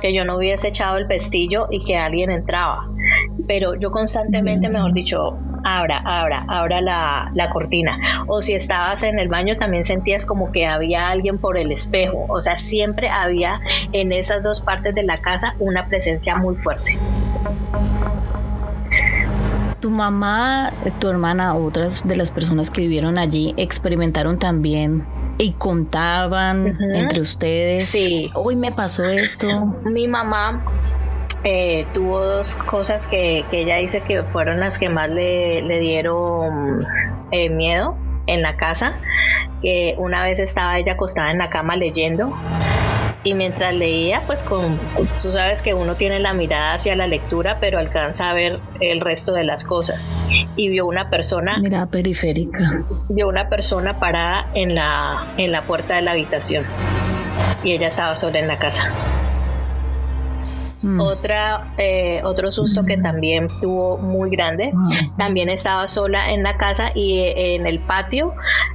que 0.00 0.14
yo 0.14 0.24
no 0.24 0.36
hubiese 0.36 0.68
echado 0.68 0.96
el 0.96 1.06
pestillo 1.06 1.66
y 1.70 1.84
que 1.84 1.96
alguien 1.96 2.30
entraba. 2.30 2.88
Pero 3.46 3.74
yo 3.74 3.90
constantemente, 3.90 4.68
mejor 4.68 4.92
dicho, 4.92 5.38
abra, 5.64 5.98
abra, 6.04 6.44
abra 6.48 6.80
la, 6.80 7.30
la, 7.34 7.50
cortina. 7.50 8.24
O 8.26 8.40
si 8.40 8.54
estabas 8.54 9.02
en 9.02 9.18
el 9.18 9.28
baño 9.28 9.56
también 9.56 9.84
sentías 9.84 10.24
como 10.24 10.52
que 10.52 10.66
había 10.66 11.08
alguien 11.08 11.38
por 11.38 11.58
el 11.58 11.72
espejo. 11.72 12.26
O 12.28 12.40
sea, 12.40 12.58
siempre 12.58 13.08
había 13.08 13.60
en 13.92 14.12
esas 14.12 14.42
dos 14.42 14.60
partes 14.60 14.94
de 14.94 15.02
la 15.02 15.20
casa 15.20 15.54
una 15.58 15.86
presencia 15.86 16.36
muy 16.36 16.56
fuerte. 16.56 16.98
Tu 19.80 19.90
mamá, 19.90 20.70
tu 20.98 21.08
hermana, 21.08 21.54
otras 21.54 22.06
de 22.06 22.16
las 22.16 22.32
personas 22.32 22.70
que 22.70 22.82
vivieron 22.82 23.16
allí 23.16 23.54
experimentaron 23.56 24.38
también 24.38 25.06
y 25.38 25.52
contaban 25.52 26.76
entre 26.80 27.20
ustedes. 27.20 27.86
Sí. 27.86 28.30
Hoy 28.34 28.56
me 28.56 28.72
pasó 28.72 29.04
esto. 29.04 29.46
Mi 29.84 30.08
mamá 30.08 30.62
eh, 31.44 31.86
tuvo 31.94 32.20
dos 32.20 32.56
cosas 32.56 33.06
que, 33.06 33.44
ella 33.52 33.76
dice 33.76 34.00
que 34.00 34.24
fueron 34.24 34.60
las 34.60 34.78
que 34.78 34.88
más 34.88 35.08
le, 35.08 35.62
dieron 35.78 36.84
eh, 37.30 37.48
miedo 37.48 37.96
en 38.26 38.42
la 38.42 38.56
casa. 38.56 38.94
Que 39.62 39.94
una 39.98 40.24
vez 40.24 40.40
estaba 40.40 40.78
ella 40.78 40.92
acostada 40.92 41.30
en 41.30 41.38
la 41.38 41.48
cama 41.48 41.76
leyendo 41.76 42.32
y 43.24 43.34
mientras 43.34 43.74
leía, 43.74 44.22
pues 44.26 44.42
con, 44.42 44.78
tú 45.20 45.32
sabes 45.32 45.62
que 45.62 45.74
uno 45.74 45.94
tiene 45.94 46.20
la 46.20 46.34
mirada 46.34 46.74
hacia 46.74 46.94
la 46.94 47.06
lectura, 47.06 47.58
pero 47.60 47.78
alcanza 47.78 48.30
a 48.30 48.34
ver 48.34 48.60
el 48.80 49.00
resto 49.00 49.34
de 49.34 49.44
las 49.44 49.64
cosas. 49.64 50.28
Y 50.56 50.68
vio 50.68 50.86
una 50.86 51.10
persona... 51.10 51.58
Mirada 51.58 51.86
periférica. 51.86 52.84
Vio 53.08 53.28
una 53.28 53.48
persona 53.48 53.98
parada 53.98 54.46
en 54.54 54.74
la, 54.74 55.26
en 55.36 55.52
la 55.52 55.62
puerta 55.62 55.96
de 55.96 56.02
la 56.02 56.12
habitación. 56.12 56.64
Y 57.64 57.72
ella 57.72 57.88
estaba 57.88 58.14
sola 58.14 58.38
en 58.38 58.46
la 58.46 58.58
casa. 58.58 58.92
Mm. 60.88 61.00
Otra, 61.00 61.74
eh, 61.76 62.22
otro 62.24 62.50
susto 62.50 62.82
que 62.84 62.96
también 62.96 63.46
tuvo 63.60 63.98
muy 63.98 64.30
grande, 64.30 64.70
mm. 64.72 65.16
también 65.18 65.50
estaba 65.50 65.86
sola 65.86 66.32
en 66.32 66.42
la 66.42 66.56
casa 66.56 66.92
y 66.94 67.18
eh, 67.18 67.56
en 67.56 67.66
el 67.66 67.78
patio, 67.78 68.32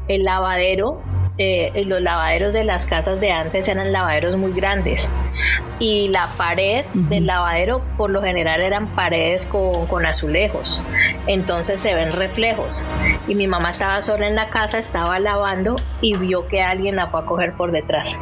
el 0.08 0.24
lavadero 0.24 1.02
eh, 1.40 1.86
los 1.88 2.00
lavaderos 2.00 2.54
de 2.54 2.64
las 2.64 2.86
casas 2.86 3.20
de 3.20 3.32
antes 3.32 3.68
eran 3.68 3.92
lavaderos 3.92 4.38
muy 4.38 4.52
grandes. 4.54 5.10
Y 5.80 6.10
la 6.10 6.28
pared 6.38 6.86
del 6.94 7.26
lavadero 7.26 7.82
por 7.98 8.12
lo 8.12 8.22
general 8.22 8.62
eran 8.62 8.86
paredes 8.90 9.48
con, 9.48 9.88
con, 9.88 10.06
azulejos. 10.06 10.80
Entonces 11.26 11.82
se 11.82 11.96
ven 11.96 12.14
reflejos. 12.14 12.86
Y 13.28 13.34
mi 13.34 13.48
mamá 13.48 13.72
estaba 13.72 14.04
sola 14.04 14.28
en 14.28 14.36
la 14.36 14.50
casa 14.50 14.78
estaba 14.78 15.20
lavando 15.20 15.76
y 16.02 16.16
vio 16.16 16.48
que 16.48 16.62
alguien 16.62 16.96
la 16.96 17.08
fue 17.08 17.22
a 17.22 17.26
coger 17.26 17.54
por 17.54 17.72
detrás 17.72 18.20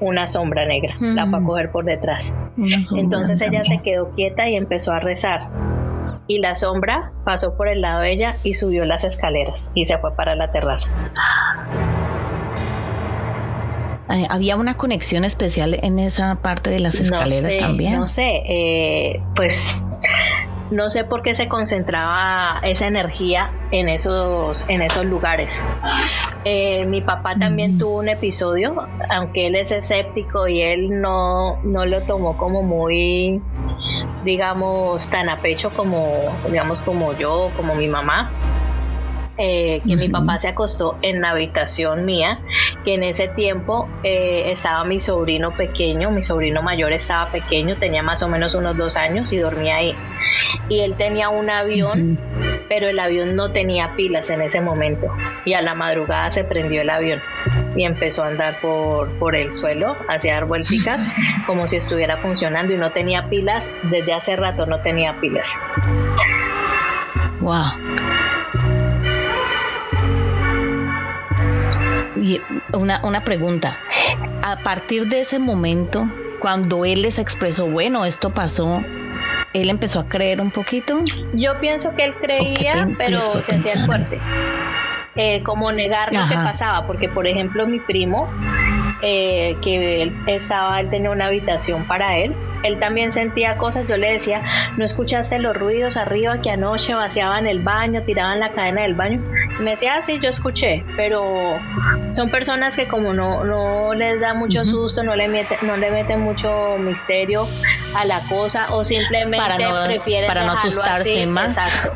una 0.00 0.26
sombra 0.26 0.64
negra 0.64 0.94
la 0.98 1.26
fue 1.26 1.38
a 1.38 1.42
coger 1.42 1.70
por 1.70 1.84
detrás 1.84 2.34
entonces 2.96 3.40
ella 3.40 3.64
se 3.64 3.78
quedó 3.78 4.10
quieta 4.10 4.48
y 4.48 4.56
empezó 4.56 4.92
a 4.92 5.00
rezar 5.00 5.50
y 6.28 6.38
la 6.38 6.54
sombra 6.54 7.12
pasó 7.24 7.56
por 7.56 7.68
el 7.68 7.80
lado 7.80 8.02
de 8.02 8.12
ella 8.12 8.34
y 8.44 8.54
subió 8.54 8.84
las 8.84 9.02
escaleras 9.02 9.72
y 9.74 9.86
se 9.86 9.98
fue 9.98 10.14
para 10.14 10.36
la 10.36 10.52
terraza. 10.52 10.90
Eh, 14.10 14.26
¿Había 14.28 14.56
una 14.56 14.76
conexión 14.76 15.24
especial 15.24 15.78
en 15.82 15.98
esa 15.98 16.36
parte 16.36 16.70
de 16.70 16.80
las 16.80 17.00
escaleras 17.00 17.58
también? 17.58 17.96
No 17.96 18.06
sé, 18.06 18.42
eh, 18.46 19.22
pues 19.34 19.80
no 20.70 20.90
sé 20.90 21.04
por 21.04 21.22
qué 21.22 21.34
se 21.34 21.48
concentraba 21.48 22.60
esa 22.62 22.86
energía 22.86 23.50
en 23.70 23.88
esos, 23.88 24.64
en 24.68 24.82
esos 24.82 25.06
lugares. 25.06 25.62
Eh, 26.44 26.84
mi 26.86 27.00
papá 27.00 27.36
también 27.38 27.76
mm. 27.76 27.78
tuvo 27.78 27.98
un 27.98 28.08
episodio, 28.08 28.86
aunque 29.10 29.46
él 29.46 29.56
es 29.56 29.72
escéptico 29.72 30.48
y 30.48 30.62
él 30.62 31.00
no, 31.00 31.58
no 31.62 31.84
lo 31.84 32.00
tomó 32.02 32.36
como 32.36 32.62
muy, 32.62 33.40
digamos, 34.24 35.08
tan 35.08 35.28
a 35.28 35.36
pecho 35.36 35.70
como, 35.70 36.14
digamos, 36.50 36.80
como 36.80 37.16
yo, 37.16 37.50
como 37.56 37.74
mi 37.74 37.88
mamá 37.88 38.30
eh, 39.38 39.80
que 39.86 39.96
mi 39.96 40.08
papá 40.08 40.38
se 40.38 40.48
acostó 40.48 40.98
en 41.00 41.20
la 41.20 41.30
habitación 41.30 42.04
mía, 42.04 42.40
que 42.84 42.94
en 42.94 43.04
ese 43.04 43.28
tiempo 43.28 43.88
eh, 44.02 44.50
estaba 44.50 44.82
mi 44.84 44.98
sobrino 44.98 45.52
pequeño, 45.56 46.10
mi 46.10 46.24
sobrino 46.24 46.60
mayor 46.60 46.92
estaba 46.92 47.30
pequeño, 47.30 47.76
tenía 47.76 48.02
más 48.02 48.22
o 48.22 48.28
menos 48.28 48.56
unos 48.56 48.76
dos 48.76 48.96
años 48.96 49.32
y 49.32 49.38
dormía 49.38 49.76
ahí. 49.76 49.94
Y 50.68 50.80
él 50.80 50.94
tenía 50.96 51.28
un 51.28 51.50
avión, 51.50 52.18
pero 52.68 52.88
el 52.88 52.98
avión 52.98 53.36
no 53.36 53.52
tenía 53.52 53.94
pilas 53.94 54.28
en 54.30 54.42
ese 54.42 54.60
momento. 54.60 55.06
Y 55.44 55.54
a 55.54 55.62
la 55.62 55.74
madrugada 55.74 56.30
se 56.32 56.42
prendió 56.42 56.82
el 56.82 56.90
avión 56.90 57.20
y 57.76 57.84
empezó 57.84 58.24
a 58.24 58.28
andar 58.28 58.58
por, 58.58 59.16
por 59.18 59.36
el 59.36 59.54
suelo, 59.54 59.96
hacia 60.08 60.34
dar 60.34 60.46
vuelticas, 60.46 61.06
como 61.46 61.68
si 61.68 61.76
estuviera 61.76 62.16
funcionando 62.18 62.72
y 62.74 62.76
no 62.76 62.90
tenía 62.92 63.28
pilas, 63.28 63.72
desde 63.84 64.12
hace 64.12 64.34
rato 64.34 64.66
no 64.66 64.80
tenía 64.80 65.20
pilas. 65.20 65.54
Wow. 67.40 68.27
Una, 72.72 73.00
una 73.04 73.24
pregunta. 73.24 73.78
A 74.42 74.62
partir 74.62 75.06
de 75.08 75.20
ese 75.20 75.38
momento, 75.38 76.08
cuando 76.40 76.84
él 76.84 77.02
les 77.02 77.18
expresó, 77.18 77.66
bueno, 77.68 78.04
esto 78.04 78.30
pasó, 78.30 78.80
él 79.52 79.70
empezó 79.70 80.00
a 80.00 80.08
creer 80.08 80.40
un 80.40 80.50
poquito. 80.50 81.02
Yo 81.34 81.58
pienso 81.60 81.94
que 81.94 82.04
él 82.04 82.14
creía, 82.20 82.88
pero 82.96 83.20
se 83.20 83.56
hacía 83.56 83.84
fuerte. 83.84 84.20
Eh, 85.20 85.42
como 85.42 85.72
negar 85.72 86.14
lo 86.14 86.28
que 86.28 86.34
pasaba, 86.34 86.86
porque 86.86 87.08
por 87.08 87.26
ejemplo 87.26 87.66
mi 87.66 87.80
primo, 87.80 88.28
eh, 89.02 89.56
que 89.62 90.02
él 90.02 90.16
estaba, 90.28 90.78
él 90.78 90.90
tenía 90.90 91.10
una 91.10 91.26
habitación 91.26 91.88
para 91.88 92.18
él, 92.18 92.36
él 92.62 92.78
también 92.78 93.10
sentía 93.10 93.56
cosas, 93.56 93.86
yo 93.88 93.96
le 93.96 94.12
decía, 94.12 94.42
¿no 94.76 94.84
escuchaste 94.84 95.40
los 95.40 95.56
ruidos 95.56 95.96
arriba 95.96 96.40
que 96.40 96.50
anoche 96.50 96.94
vaciaban 96.94 97.48
el 97.48 97.60
baño, 97.60 98.02
tiraban 98.04 98.38
la 98.38 98.50
cadena 98.50 98.82
del 98.82 98.94
baño? 98.94 99.20
Me 99.60 99.72
decía, 99.72 99.96
ah, 99.96 100.02
sí, 100.02 100.18
yo 100.22 100.28
escuché, 100.28 100.84
pero 100.96 101.58
son 102.12 102.30
personas 102.30 102.76
que 102.76 102.86
como 102.86 103.12
no, 103.12 103.44
no 103.44 103.94
les 103.94 104.20
da 104.20 104.34
mucho 104.34 104.64
susto, 104.64 105.02
no 105.02 105.16
le, 105.16 105.28
mete, 105.28 105.58
no 105.62 105.76
le 105.76 105.90
meten 105.90 106.20
mucho 106.20 106.76
misterio 106.78 107.46
a 107.96 108.04
la 108.04 108.20
cosa 108.20 108.72
o 108.72 108.84
simplemente 108.84 109.38
para 109.38 109.58
no, 109.58 109.86
prefieren 109.86 110.28
para 110.28 110.44
no 110.44 110.52
asustarse 110.52 111.26
más. 111.26 111.56
Exacto. 111.56 111.92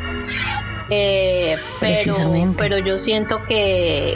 Eh, 0.91 1.57
pero, 1.81 2.55
pero 2.57 2.79
yo 2.79 2.99
siento 2.99 3.43
que 3.47 4.15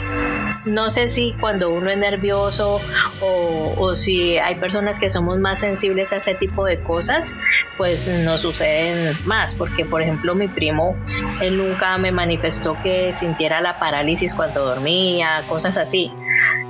no 0.65 0.89
sé 0.89 1.09
si 1.09 1.33
cuando 1.39 1.71
uno 1.71 1.89
es 1.89 1.97
nervioso 1.97 2.79
o, 3.21 3.95
si 3.95 4.37
hay 4.37 4.55
personas 4.55 4.99
que 4.99 5.09
somos 5.09 5.39
más 5.39 5.61
sensibles 5.61 6.13
a 6.13 6.17
ese 6.17 6.35
tipo 6.35 6.65
de 6.65 6.79
cosas, 6.79 7.33
pues 7.77 8.07
no 8.07 8.37
suceden 8.37 9.17
más, 9.25 9.55
porque 9.55 9.85
por 9.85 10.01
ejemplo 10.01 10.35
mi 10.35 10.47
primo, 10.47 10.95
él 11.41 11.57
nunca 11.57 11.97
me 11.97 12.11
manifestó 12.11 12.77
que 12.83 13.13
sintiera 13.37 13.61
la 13.61 13.77
parálisis 13.77 14.33
cuando 14.33 14.65
dormía, 14.65 15.43
cosas 15.47 15.77
así. 15.77 16.11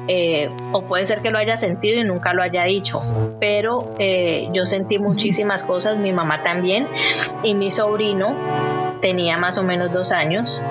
Eh, 0.10 0.50
o 0.74 0.82
puede 0.82 1.06
ser 1.06 1.22
que 1.22 1.32
lo 1.32 1.38
haya 1.38 1.56
sentido 1.56 2.02
y 2.02 2.04
nunca 2.04 2.34
lo 2.34 2.44
haya 2.44 2.66
dicho, 2.66 3.02
pero 3.40 3.94
eh, 4.00 4.50
yo 4.52 4.66
sentí 4.66 4.98
muchísimas 4.98 5.64
cosas, 5.64 5.98
mi 5.98 6.12
mamá 6.12 6.44
también, 6.44 6.88
y 7.44 7.54
mi 7.54 7.70
sobrino 7.70 8.36
tenía 9.02 9.38
más 9.38 9.58
o 9.58 9.64
menos 9.64 9.94
dos 9.94 10.12
años 10.12 10.64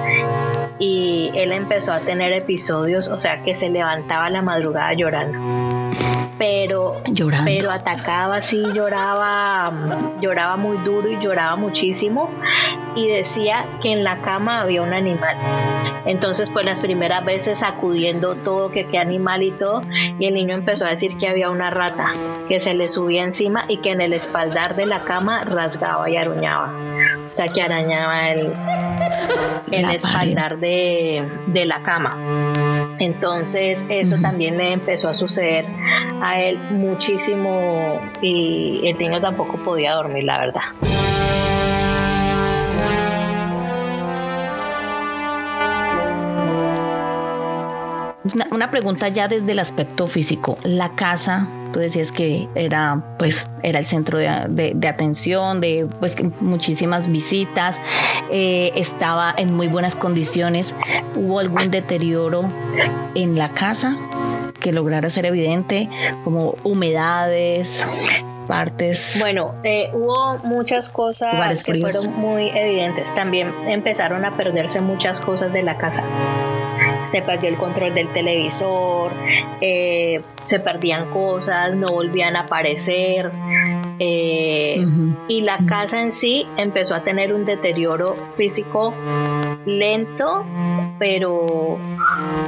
y 0.78 1.30
él 1.34 1.52
empezó 1.52 1.92
a 1.92 2.00
tener 2.00 2.32
episodios, 2.32 3.08
o 3.08 3.20
sea, 3.20 3.42
que 3.42 3.54
se 3.54 3.70
levantaba 3.70 4.26
a 4.26 4.30
la 4.30 4.42
madrugada 4.42 4.92
llorando 4.94 5.75
pero, 6.38 7.02
pero 7.44 7.70
atacaba 7.70 8.36
así, 8.36 8.62
lloraba, 8.74 9.72
lloraba 10.20 10.56
muy 10.56 10.76
duro 10.78 11.08
y 11.10 11.18
lloraba 11.18 11.56
muchísimo 11.56 12.30
y 12.94 13.08
decía 13.08 13.66
que 13.80 13.92
en 13.92 14.04
la 14.04 14.20
cama 14.20 14.60
había 14.60 14.82
un 14.82 14.92
animal. 14.92 15.36
Entonces, 16.04 16.50
pues 16.50 16.64
las 16.64 16.80
primeras 16.80 17.24
veces 17.24 17.60
sacudiendo 17.60 18.36
todo, 18.36 18.70
que 18.70 18.84
qué 18.84 18.98
animal 18.98 19.42
y 19.42 19.50
todo, 19.50 19.80
y 20.18 20.26
el 20.26 20.34
niño 20.34 20.54
empezó 20.54 20.86
a 20.86 20.90
decir 20.90 21.16
que 21.18 21.28
había 21.28 21.50
una 21.50 21.70
rata 21.70 22.12
que 22.48 22.60
se 22.60 22.74
le 22.74 22.88
subía 22.88 23.24
encima 23.24 23.64
y 23.68 23.78
que 23.78 23.90
en 23.90 24.00
el 24.00 24.12
espaldar 24.12 24.76
de 24.76 24.86
la 24.86 25.04
cama 25.04 25.42
rasgaba 25.42 26.08
y 26.08 26.16
aruñaba. 26.16 26.72
O 27.28 27.32
sea, 27.32 27.48
que 27.48 27.60
arañaba 27.60 28.28
el, 28.30 28.52
el 29.72 29.90
espaldar 29.90 30.58
de, 30.58 31.28
de 31.48 31.64
la 31.64 31.82
cama. 31.82 32.10
Entonces 32.98 33.84
eso 33.88 34.16
también 34.20 34.56
le 34.56 34.72
empezó 34.72 35.08
a 35.08 35.14
suceder 35.14 35.66
a 36.26 36.40
él 36.40 36.58
muchísimo 36.70 38.00
y 38.20 38.80
el 38.88 38.98
niño 38.98 39.20
tampoco 39.20 39.56
podía 39.58 39.94
dormir, 39.94 40.24
la 40.24 40.38
verdad. 40.38 40.62
Una, 48.50 48.70
pregunta 48.70 49.08
ya 49.08 49.28
desde 49.28 49.52
el 49.52 49.58
aspecto 49.58 50.06
físico. 50.06 50.58
La 50.64 50.94
casa, 50.94 51.48
tú 51.72 51.80
decías 51.80 52.12
que 52.12 52.48
era, 52.54 53.16
pues, 53.18 53.46
era 53.62 53.78
el 53.78 53.84
centro 53.84 54.18
de, 54.18 54.76
atención, 54.88 55.60
de 55.60 55.86
pues, 56.00 56.16
muchísimas 56.40 57.08
visitas, 57.08 57.80
eh, 58.30 58.72
estaba 58.74 59.34
en 59.36 59.54
muy 59.54 59.68
buenas 59.68 59.94
condiciones. 59.94 60.74
¿Hubo 61.14 61.38
algún 61.38 61.70
deterioro 61.70 62.48
en 63.14 63.36
la 63.36 63.50
casa 63.50 63.96
que 64.60 64.72
lograra 64.72 65.10
ser 65.10 65.26
evidente, 65.26 65.88
como 66.24 66.56
humedades, 66.64 67.86
partes. 68.46 69.18
Bueno, 69.20 69.56
eh, 69.64 69.90
hubo 69.92 70.38
muchas 70.44 70.88
cosas 70.88 71.62
que 71.64 71.80
fueron 71.80 72.14
muy 72.14 72.48
evidentes. 72.48 73.14
También 73.14 73.52
empezaron 73.68 74.24
a 74.24 74.36
perderse 74.36 74.80
muchas 74.80 75.20
cosas 75.20 75.52
de 75.52 75.62
la 75.62 75.76
casa 75.76 76.04
se 77.12 77.22
perdió 77.22 77.48
el 77.48 77.56
control 77.56 77.94
del 77.94 78.08
televisor, 78.12 79.12
eh, 79.60 80.20
se 80.46 80.60
perdían 80.60 81.10
cosas, 81.10 81.74
no 81.74 81.92
volvían 81.92 82.36
a 82.36 82.40
aparecer. 82.40 83.30
Eh, 83.98 84.84
y 85.28 85.40
la 85.40 85.58
casa 85.66 86.02
en 86.02 86.12
sí 86.12 86.46
empezó 86.56 86.94
a 86.94 87.02
tener 87.02 87.32
un 87.32 87.44
deterioro 87.46 88.14
físico 88.36 88.92
lento, 89.64 90.44
pero, 90.98 91.78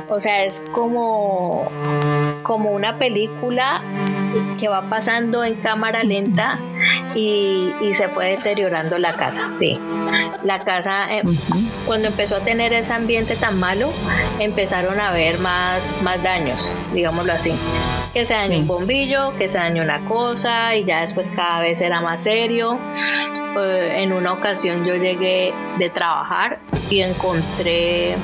o 0.09 0.21
sea, 0.21 0.44
es 0.44 0.62
como, 0.73 1.68
como 2.42 2.70
una 2.70 2.98
película 2.98 3.83
que 4.59 4.68
va 4.68 4.88
pasando 4.88 5.44
en 5.44 5.55
cámara 5.57 6.03
lenta 6.03 6.59
y, 7.14 7.72
se 7.94 8.09
fue 8.09 8.37
deteriorando 8.37 8.98
la 8.98 9.16
casa, 9.16 9.51
sí. 9.59 9.79
La 10.44 10.61
casa, 10.61 11.14
eh, 11.14 11.22
cuando 11.87 12.09
empezó 12.09 12.37
a 12.37 12.40
tener 12.40 12.72
ese 12.72 12.92
ambiente 12.92 13.35
tan 13.37 13.59
malo, 13.59 13.90
empezaron 14.38 15.01
a 15.01 15.09
haber 15.09 15.38
más, 15.38 15.92
más 16.03 16.22
daños, 16.22 16.72
digámoslo 16.92 17.33
así. 17.33 17.53
Que 18.12 18.25
se 18.25 18.35
dañó 18.35 18.59
un 18.59 18.66
bombillo, 18.66 19.37
que 19.37 19.49
se 19.49 19.59
dañó 19.59 19.83
una 19.83 20.05
cosa 20.07 20.75
y 20.75 20.85
ya 20.85 21.03
después 21.03 21.31
cada 21.31 21.61
vez 21.61 21.81
era 21.81 22.01
más 22.01 22.25
serio. 22.25 22.79
Eh, 23.61 24.03
en 24.03 24.12
una 24.12 24.33
ocasión 24.33 24.85
yo 24.85 24.94
llegué 24.94 25.53
de 25.79 25.90
trabajar 25.90 26.59
y 26.90 27.01
encontré 27.01 28.16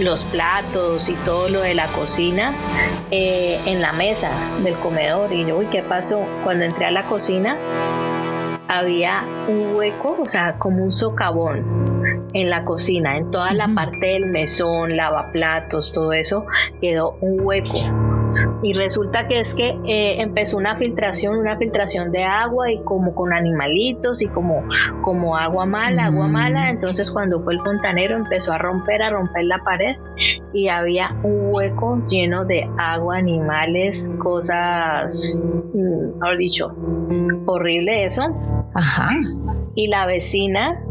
los 0.00 0.24
platos 0.24 1.08
y 1.08 1.14
todo 1.14 1.48
lo 1.48 1.60
de 1.60 1.74
la 1.74 1.86
cocina 1.88 2.52
eh, 3.10 3.60
en 3.66 3.80
la 3.80 3.92
mesa 3.92 4.30
del 4.62 4.74
comedor. 4.74 5.32
Y 5.32 5.46
yo, 5.46 5.58
uy, 5.58 5.66
¿qué 5.66 5.82
pasó? 5.82 6.24
Cuando 6.44 6.64
entré 6.64 6.86
a 6.86 6.90
la 6.90 7.04
cocina 7.06 7.56
había 8.68 9.24
un 9.48 9.74
hueco, 9.74 10.16
o 10.20 10.28
sea, 10.28 10.58
como 10.58 10.82
un 10.82 10.92
socavón 10.92 12.24
en 12.32 12.48
la 12.48 12.64
cocina, 12.64 13.18
en 13.18 13.30
toda 13.30 13.52
la 13.52 13.68
parte 13.74 14.06
del 14.06 14.26
mesón, 14.26 14.96
lavaplatos, 14.96 15.92
todo 15.92 16.12
eso, 16.14 16.46
quedó 16.80 17.18
un 17.20 17.40
hueco 17.40 17.74
y 18.62 18.72
resulta 18.74 19.26
que 19.26 19.40
es 19.40 19.54
que 19.54 19.78
eh, 19.86 20.22
empezó 20.22 20.56
una 20.56 20.76
filtración, 20.76 21.36
una 21.36 21.56
filtración 21.56 22.12
de 22.12 22.24
agua 22.24 22.70
y 22.70 22.82
como 22.82 23.14
con 23.14 23.32
animalitos 23.32 24.22
y 24.22 24.28
como, 24.28 24.64
como 25.02 25.36
agua 25.36 25.66
mala, 25.66 26.06
agua 26.06 26.28
mm. 26.28 26.32
mala. 26.32 26.70
Entonces 26.70 27.10
cuando 27.10 27.42
fue 27.42 27.54
el 27.54 27.60
fontanero 27.60 28.16
empezó 28.16 28.52
a 28.52 28.58
romper, 28.58 29.02
a 29.02 29.10
romper 29.10 29.44
la 29.44 29.58
pared 29.64 29.96
y 30.52 30.68
había 30.68 31.16
un 31.22 31.50
hueco 31.52 32.02
lleno 32.08 32.44
de 32.44 32.68
agua, 32.78 33.18
animales, 33.18 34.10
cosas, 34.18 35.40
mm, 35.42 36.18
mejor 36.18 36.38
dicho, 36.38 36.74
horrible 37.46 38.04
eso. 38.04 38.22
Ajá. 38.74 39.10
Y 39.74 39.88
la 39.88 40.06
vecina 40.06 40.82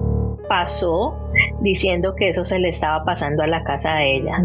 pasó 0.48 1.21
diciendo 1.62 2.16
que 2.16 2.30
eso 2.30 2.46
se 2.46 2.60
le 2.60 2.70
estaba 2.70 3.04
pasando 3.04 3.44
a 3.44 3.48
la 3.48 3.64
casa 3.64 3.96
de 3.96 4.18
ella. 4.18 4.38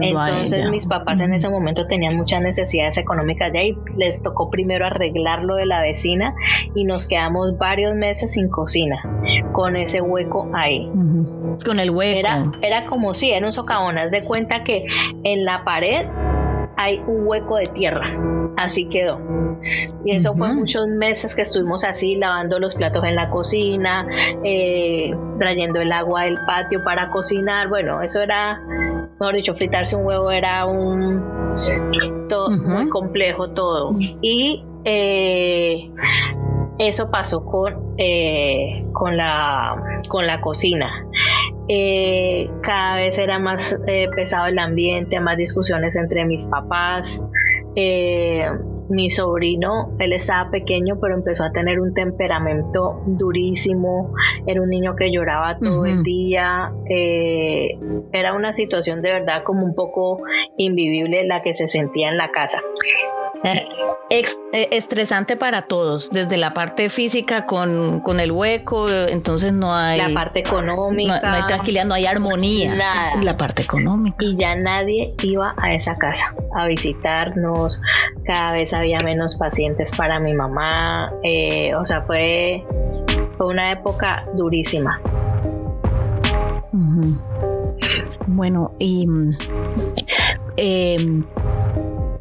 Entonces 0.00 0.70
mis 0.70 0.86
papás 0.86 1.20
en 1.20 1.34
ese 1.34 1.48
momento 1.48 1.86
tenían 1.86 2.16
muchas 2.16 2.42
necesidades 2.42 2.98
económicas 2.98 3.52
de 3.52 3.58
ahí, 3.58 3.78
les 3.96 4.22
tocó 4.22 4.50
primero 4.50 4.86
arreglar 4.86 5.42
lo 5.42 5.56
de 5.56 5.66
la 5.66 5.82
vecina 5.82 6.34
y 6.74 6.84
nos 6.84 7.06
quedamos 7.06 7.58
varios 7.58 7.94
meses 7.94 8.32
sin 8.32 8.48
cocina 8.48 9.02
con 9.52 9.76
ese 9.76 10.00
hueco 10.00 10.50
ahí. 10.54 10.90
Con 11.64 11.80
el 11.80 11.90
hueco. 11.90 12.18
Era, 12.18 12.44
era 12.62 12.86
como 12.86 13.14
si 13.14 13.30
era 13.30 13.44
un 13.44 13.52
socavón, 13.52 13.98
haz 13.98 14.10
de 14.10 14.22
cuenta 14.24 14.62
que 14.62 14.86
en 15.24 15.44
la 15.44 15.64
pared 15.64 16.06
hay 16.76 17.00
un 17.06 17.26
hueco 17.26 17.56
de 17.56 17.68
tierra, 17.68 18.06
así 18.56 18.88
quedó. 18.88 19.45
Y 20.04 20.14
eso 20.14 20.34
fue 20.34 20.52
muchos 20.54 20.86
meses 20.88 21.34
que 21.34 21.42
estuvimos 21.42 21.84
así, 21.84 22.16
lavando 22.16 22.58
los 22.58 22.74
platos 22.74 23.04
en 23.04 23.14
la 23.14 23.30
cocina, 23.30 24.06
eh, 24.44 25.14
trayendo 25.38 25.80
el 25.80 25.92
agua 25.92 26.24
del 26.24 26.38
patio 26.46 26.82
para 26.84 27.10
cocinar. 27.10 27.68
Bueno, 27.68 28.02
eso 28.02 28.20
era, 28.20 28.60
mejor 29.18 29.34
dicho, 29.34 29.54
fritarse 29.54 29.96
un 29.96 30.04
huevo 30.04 30.30
era 30.30 30.66
un 30.66 32.26
todo, 32.28 32.50
muy 32.50 32.88
complejo 32.88 33.50
todo. 33.50 33.92
Y 34.22 34.64
eh, 34.84 35.90
eso 36.78 37.10
pasó 37.10 37.44
con, 37.44 37.94
eh, 37.98 38.84
con, 38.92 39.16
la, 39.16 40.00
con 40.08 40.26
la 40.26 40.40
cocina. 40.40 41.06
Eh, 41.68 42.50
cada 42.62 42.96
vez 42.96 43.18
era 43.18 43.38
más 43.38 43.76
eh, 43.86 44.08
pesado 44.14 44.46
el 44.46 44.58
ambiente, 44.58 45.18
más 45.20 45.36
discusiones 45.36 45.96
entre 45.96 46.24
mis 46.24 46.44
papás. 46.46 47.22
Mi 48.88 49.10
sobrino, 49.10 49.96
él 49.98 50.12
estaba 50.12 50.50
pequeño, 50.50 50.98
pero 51.00 51.14
empezó 51.14 51.44
a 51.44 51.52
tener 51.52 51.80
un 51.80 51.94
temperamento 51.94 53.02
durísimo. 53.06 54.12
Era 54.46 54.62
un 54.62 54.68
niño 54.68 54.96
que 54.96 55.10
lloraba 55.10 55.58
todo 55.58 55.84
el 55.86 56.02
día. 56.02 56.72
era 58.12 58.34
una 58.34 58.52
situación 58.52 59.00
de 59.00 59.12
verdad 59.12 59.42
como 59.44 59.64
un 59.64 59.74
poco 59.74 60.18
invivible 60.56 61.26
la 61.26 61.42
que 61.42 61.54
se 61.54 61.66
sentía 61.66 62.08
en 62.10 62.16
la 62.16 62.30
casa. 62.30 62.60
Eh, 63.42 64.24
estresante 64.70 65.36
para 65.36 65.62
todos, 65.62 66.10
desde 66.10 66.36
la 66.36 66.54
parte 66.54 66.88
física 66.88 67.46
con, 67.46 68.00
con, 68.00 68.20
el 68.20 68.32
hueco, 68.32 68.88
entonces 68.88 69.52
no 69.52 69.74
hay... 69.74 69.98
La 69.98 70.08
parte 70.14 70.40
económica. 70.40 71.20
No, 71.22 71.32
hay 71.32 71.42
tranquilidad, 71.42 71.84
no 71.84 71.94
hay 71.94 72.06
armonía. 72.06 72.74
Nada. 72.74 73.22
La 73.22 73.36
parte 73.36 73.62
económica. 73.62 74.16
Y 74.20 74.36
ya 74.36 74.54
nadie 74.54 75.14
iba 75.22 75.54
a 75.56 75.74
esa 75.74 75.96
casa 75.96 76.34
a 76.54 76.66
visitarnos, 76.66 77.80
cada 78.24 78.52
vez 78.52 78.72
había 78.72 78.98
menos 79.00 79.36
pacientes 79.36 79.94
para 79.96 80.20
mi 80.20 80.34
mamá, 80.34 81.10
eh, 81.22 81.74
o 81.74 81.84
sea, 81.84 82.02
fue, 82.02 82.64
fue 83.36 83.46
una 83.46 83.72
época 83.72 84.24
durísima. 84.34 85.00
Bueno, 88.26 88.72
y... 88.78 89.06
Eh, 90.56 91.22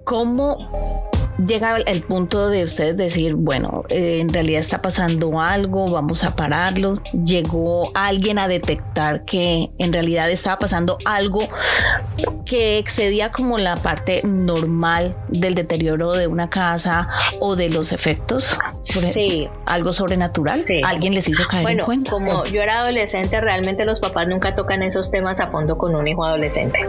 ¿Cómo 0.06 0.58
llega 1.38 1.78
el 1.78 2.04
punto 2.04 2.50
de 2.50 2.64
ustedes 2.64 2.98
decir, 2.98 3.36
bueno, 3.36 3.84
eh, 3.90 4.20
en 4.20 4.30
realidad 4.30 4.60
está 4.60 4.82
pasando 4.82 5.40
algo, 5.40 5.92
vamos 5.92 6.24
a 6.24 6.34
pararlo. 6.34 7.02
Llegó 7.26 7.92
alguien 7.94 8.40
a 8.40 8.48
detectar 8.48 9.26
que 9.26 9.70
en 9.78 9.94
realidad 9.94 10.30
estaba 10.30 10.60
pasando 10.60 10.98
algo 11.06 11.42
que 12.46 12.78
excedía 12.78 13.32
como 13.32 13.58
la 13.58 13.76
parte 13.76 14.22
normal 14.24 15.16
del 15.30 15.56
deterioro 15.56 16.14
de 16.14 16.28
una 16.28 16.50
casa 16.50 17.10
o 17.40 17.56
de 17.56 17.70
los 17.70 17.92
efectos. 17.92 18.58
Sí. 18.82 19.50
Algo 19.66 19.94
sobrenatural. 19.94 20.64
Sí. 20.66 20.82
Alguien 20.86 21.14
les 21.14 21.28
hizo 21.28 21.48
caer 21.48 21.64
bueno, 21.64 21.82
en 21.82 21.86
cuenta. 21.86 22.12
Como 22.12 22.46
yo 22.46 22.62
era 22.62 22.82
adolescente, 22.82 23.42
realmente 23.42 23.86
los 23.86 24.00
papás 24.00 24.28
nunca 24.28 24.56
tocan 24.56 24.84
esos 24.84 25.12
temas 25.12 25.40
a 25.40 25.48
fondo 25.48 25.78
con 25.78 25.96
un 25.96 26.08
hijo 26.08 26.24
adolescente. 26.24 26.88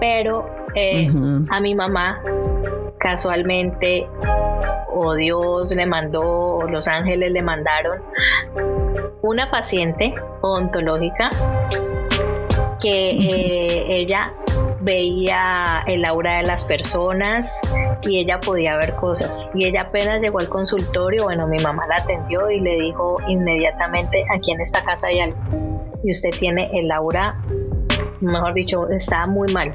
Pero 0.00 0.63
eh, 0.74 1.08
a 1.50 1.60
mi 1.60 1.74
mamá 1.74 2.20
casualmente 2.98 4.06
o 4.94 5.14
Dios 5.14 5.74
le 5.74 5.86
mandó, 5.86 6.22
o 6.22 6.68
los 6.68 6.86
ángeles 6.88 7.32
le 7.32 7.42
mandaron 7.42 8.00
una 9.22 9.50
paciente 9.50 10.14
ontológica 10.40 11.30
que 12.80 13.10
eh, 13.10 14.00
ella 14.00 14.30
veía 14.80 15.82
el 15.86 16.04
aura 16.04 16.38
de 16.38 16.42
las 16.44 16.64
personas 16.64 17.60
y 18.02 18.18
ella 18.18 18.40
podía 18.40 18.76
ver 18.76 18.94
cosas. 18.94 19.48
Y 19.54 19.64
ella 19.64 19.82
apenas 19.82 20.20
llegó 20.20 20.38
al 20.38 20.48
consultorio, 20.48 21.24
bueno, 21.24 21.46
mi 21.48 21.58
mamá 21.58 21.86
la 21.86 21.96
atendió 21.96 22.50
y 22.50 22.60
le 22.60 22.78
dijo 22.78 23.18
inmediatamente, 23.26 24.24
aquí 24.34 24.52
en 24.52 24.60
esta 24.60 24.84
casa 24.84 25.08
hay 25.08 25.20
algo. 25.20 25.38
Y 26.04 26.10
usted 26.10 26.30
tiene 26.38 26.70
el 26.74 26.90
aura, 26.92 27.40
mejor 28.20 28.52
dicho, 28.52 28.90
está 28.90 29.26
muy 29.26 29.50
mal 29.52 29.74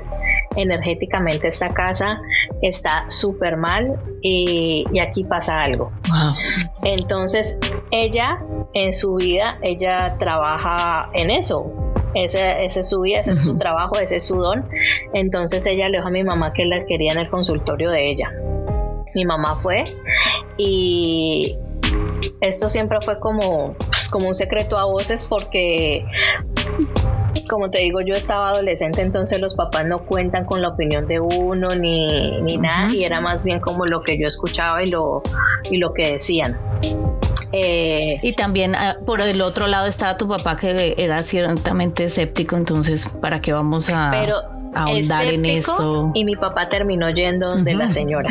energéticamente 0.62 1.48
esta 1.48 1.74
casa 1.74 2.22
está 2.62 3.06
súper 3.10 3.58
mal 3.58 4.00
y, 4.22 4.86
aquí 5.00 5.24
pasa 5.24 5.62
algo. 5.62 5.92
Entonces, 6.84 7.58
ella 7.92 8.40
en 8.74 8.94
su 8.94 9.16
vida, 9.16 9.58
ella 9.62 10.18
trabaja 10.20 11.10
en 11.14 11.30
eso. 11.30 11.94
Ese, 12.14 12.66
ese 12.66 12.80
es 12.82 12.90
su 12.90 13.02
vida, 13.02 13.20
ese 13.20 13.34
es 13.34 13.42
su 13.42 13.58
trabajo, 13.58 13.98
ese 14.00 14.18
es 14.18 14.26
su 14.26 14.36
don. 14.36 14.68
Entonces 15.14 15.66
ella 15.68 15.90
le 15.90 15.98
dijo 15.98 16.08
a 16.08 16.12
mi 16.12 16.24
mamá 16.24 16.54
que 16.54 16.66
la 16.66 16.86
quería 16.86 17.12
en 17.12 17.20
el 17.20 17.30
consultorio 17.30 17.92
de 17.92 18.12
ella. 18.12 18.32
Mi 19.14 19.26
mamá 19.26 19.56
fue 19.62 19.84
y 20.58 21.56
esto 22.42 22.70
siempre 22.70 23.00
fue 23.02 23.20
como, 23.20 23.76
como 24.10 24.28
un 24.28 24.36
secreto 24.36 24.78
a 24.78 24.86
voces 24.86 25.26
porque 25.26 26.06
como 27.50 27.70
te 27.70 27.80
digo, 27.80 28.00
yo 28.00 28.14
estaba 28.14 28.52
adolescente, 28.52 29.02
entonces 29.02 29.42
los 29.42 29.56
papás 29.56 29.86
no 29.86 30.06
cuentan 30.06 30.46
con 30.46 30.62
la 30.62 30.70
opinión 30.70 31.08
de 31.08 31.20
uno 31.20 31.76
ni, 31.76 32.40
ni 32.42 32.58
nada, 32.58 32.94
y 32.94 33.04
era 33.04 33.20
más 33.20 33.44
bien 33.44 33.60
como 33.60 33.86
lo 33.86 34.02
que 34.04 34.18
yo 34.18 34.28
escuchaba 34.28 34.82
y 34.82 34.86
lo, 34.86 35.22
y 35.70 35.78
lo 35.78 35.94
que 35.94 36.14
decían. 36.14 36.56
Eh, 37.52 38.20
y 38.22 38.34
también 38.34 38.76
ah, 38.76 38.96
por 39.06 39.22
el 39.22 39.42
otro 39.42 39.68
lado 39.68 39.88
estaba 39.88 40.16
tu 40.18 40.28
papá 40.28 40.56
que 40.56 40.94
era 40.98 41.24
ciertamente 41.24 42.06
escéptico, 42.06 42.56
entonces 42.56 43.10
¿para 43.22 43.42
qué 43.42 43.52
vamos 43.52 43.90
a, 43.90 44.12
ahondar 44.76 45.26
en 45.26 45.46
eso? 45.46 46.12
Y 46.14 46.24
mi 46.24 46.36
papá 46.36 46.70
terminó 46.70 47.10
yendo 47.10 47.56
de 47.56 47.74
la 47.74 47.90
señora. 47.90 48.30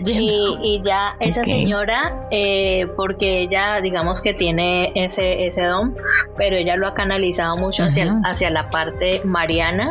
Y, 0.06 0.80
ya 0.82 1.16
esa 1.20 1.44
señora, 1.44 2.28
eh, 2.30 2.86
porque 2.96 3.42
ella 3.42 3.80
digamos 3.80 4.20
que 4.20 4.34
tiene 4.34 4.92
ese, 4.94 5.46
ese 5.46 5.62
don, 5.64 5.96
pero 6.36 6.56
ella 6.56 6.76
lo 6.76 6.86
ha 6.86 6.94
canalizado 6.94 7.56
mucho 7.56 7.84
hacia, 7.84 8.20
hacia 8.24 8.50
la 8.50 8.70
parte 8.70 9.20
mariana 9.24 9.88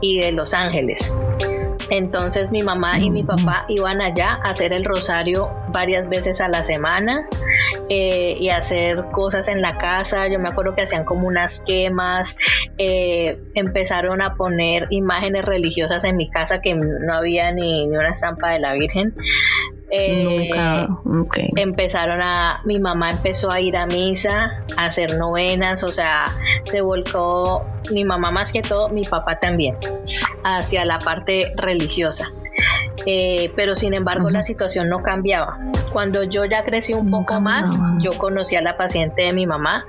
y 0.00 0.20
de 0.20 0.32
Los 0.32 0.54
Ángeles. 0.54 1.12
Entonces 1.90 2.52
mi 2.52 2.62
mamá 2.62 2.98
y 2.98 3.10
mi 3.10 3.22
papá 3.22 3.64
iban 3.68 4.00
allá 4.00 4.38
a 4.42 4.50
hacer 4.50 4.72
el 4.72 4.84
rosario 4.84 5.48
varias 5.68 6.08
veces 6.08 6.40
a 6.40 6.48
la 6.48 6.64
semana 6.64 7.26
eh, 7.88 8.36
y 8.38 8.50
hacer 8.50 9.04
cosas 9.10 9.48
en 9.48 9.62
la 9.62 9.76
casa. 9.76 10.28
Yo 10.28 10.38
me 10.38 10.48
acuerdo 10.48 10.74
que 10.74 10.82
hacían 10.82 11.04
como 11.04 11.26
unas 11.26 11.60
quemas, 11.60 12.36
eh, 12.76 13.38
empezaron 13.54 14.22
a 14.22 14.34
poner 14.34 14.86
imágenes 14.90 15.44
religiosas 15.44 16.04
en 16.04 16.16
mi 16.16 16.30
casa 16.30 16.60
que 16.60 16.74
no 16.74 17.14
había 17.14 17.52
ni, 17.52 17.86
ni 17.86 17.96
una 17.96 18.10
estampa 18.10 18.50
de 18.50 18.58
la 18.58 18.74
Virgen. 18.74 19.14
Eh, 19.90 20.86
empezaron 21.56 22.20
a, 22.20 22.60
mi 22.64 22.78
mamá 22.78 23.08
empezó 23.10 23.50
a 23.50 23.60
ir 23.60 23.76
a 23.76 23.86
misa, 23.86 24.64
a 24.76 24.84
hacer 24.84 25.16
novenas, 25.16 25.82
o 25.82 25.92
sea, 25.92 26.26
se 26.64 26.82
volcó 26.82 27.64
mi 27.90 28.04
mamá 28.04 28.30
más 28.30 28.52
que 28.52 28.60
todo, 28.60 28.90
mi 28.90 29.02
papá 29.04 29.40
también, 29.40 29.76
hacia 30.44 30.84
la 30.84 30.98
parte 30.98 31.52
religiosa. 31.56 32.28
Eh, 33.06 33.52
pero 33.56 33.74
sin 33.74 33.94
embargo 33.94 34.28
la 34.28 34.42
situación 34.42 34.90
no 34.90 35.02
cambiaba. 35.02 35.58
Cuando 35.92 36.24
yo 36.24 36.44
ya 36.44 36.64
crecí 36.64 36.92
un 36.92 37.10
poco 37.10 37.40
más, 37.40 37.74
yo 38.00 38.12
conocí 38.18 38.56
a 38.56 38.60
la 38.60 38.76
paciente 38.76 39.22
de 39.22 39.32
mi 39.32 39.46
mamá 39.46 39.86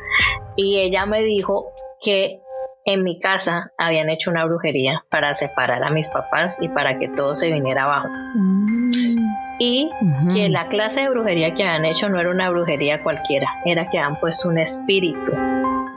y 0.56 0.78
ella 0.80 1.06
me 1.06 1.24
dijo 1.24 1.74
que 2.02 2.40
en 2.86 3.04
mi 3.04 3.20
casa 3.20 3.74
habían 3.78 4.10
hecho 4.10 4.32
una 4.32 4.46
brujería 4.46 5.04
para 5.10 5.34
separar 5.34 5.84
a 5.84 5.90
mis 5.90 6.10
papás 6.10 6.58
y 6.62 6.70
para 6.70 6.98
que 6.98 7.10
todo 7.10 7.36
se 7.36 7.52
viniera 7.52 7.84
abajo. 7.84 8.08
Mm 8.36 9.49
y 9.60 9.92
que 10.34 10.50
la 10.50 10.68
clase 10.68 11.02
de 11.02 11.10
brujería 11.10 11.54
que 11.54 11.64
habían 11.64 11.86
hecho 11.86 12.10
no 12.10 12.20
era 12.20 12.32
una 12.32 12.50
brujería 12.50 13.04
cualquiera, 13.04 13.48
era 13.66 13.90
que 13.90 14.00
habían 14.00 14.20
puesto 14.20 14.50
un 14.50 14.58
espíritu 14.58 15.32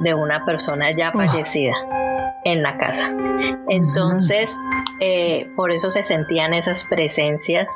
de 0.01 0.15
una 0.15 0.45
persona 0.45 0.91
ya 0.91 1.13
fallecida 1.13 1.73
en 2.45 2.63
la 2.63 2.77
casa. 2.77 3.15
Entonces, 3.69 4.55
eh, 5.01 5.49
por 5.57 5.71
eso 5.71 5.91
se 5.91 6.03
sentían 6.03 6.55
esas 6.55 6.85
presencias, 6.85 7.69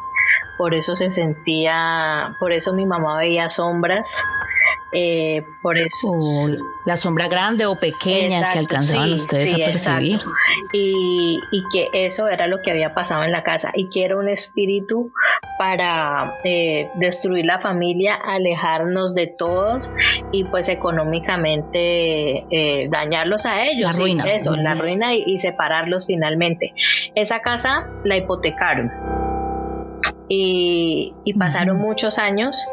por 0.59 0.75
eso 0.75 0.97
se 0.97 1.11
sentía, 1.11 2.35
por 2.41 2.53
eso 2.53 2.73
mi 2.73 2.85
mamá 2.85 3.19
veía 3.19 3.49
sombras, 3.49 4.11
eh, 4.93 5.45
por 5.63 5.79
eso. 5.79 6.19
la 6.85 6.97
sombra 6.97 7.29
grande 7.29 7.67
o 7.67 7.79
pequeña 7.79 8.51
que 8.51 8.59
alcanzaban 8.59 9.13
ustedes 9.13 9.53
a 9.53 9.57
percibir. 9.57 10.21
Y, 10.73 11.41
que 11.73 11.89
eso 11.93 12.29
era 12.29 12.47
lo 12.47 12.63
que 12.63 12.71
había 12.71 12.95
pasado 12.95 13.25
en 13.25 13.33
la 13.33 13.43
casa 13.43 13.73
y 13.75 13.91
que 13.91 14.05
era 14.05 14.17
un 14.17 14.29
espíritu 14.29 15.11
para 15.59 16.35
eh, 16.45 16.89
destruir 16.95 17.45
la 17.45 17.61
familia, 17.61 18.15
alejarnos 18.15 19.15
de 19.15 19.27
todos 19.27 19.91
y 20.31 20.45
pues 20.45 20.69
económicamente 20.69 22.47
eh, 22.51 22.89
dañarlos 22.89 23.47
a 23.47 23.65
ellos. 23.65 23.97
La 23.97 24.01
ruina. 24.05 24.25
Eso, 24.33 24.55
la 24.55 24.75
ruina 24.75 25.15
y, 25.15 25.39
separarlos 25.39 26.07
finalmente. 26.07 26.73
Esa 27.15 27.41
casa 27.41 27.89
la 28.05 28.17
hipotecaron. 28.17 28.93
Y, 30.29 31.13
pasaron 31.39 31.79
muchos 31.79 32.19
años 32.19 32.65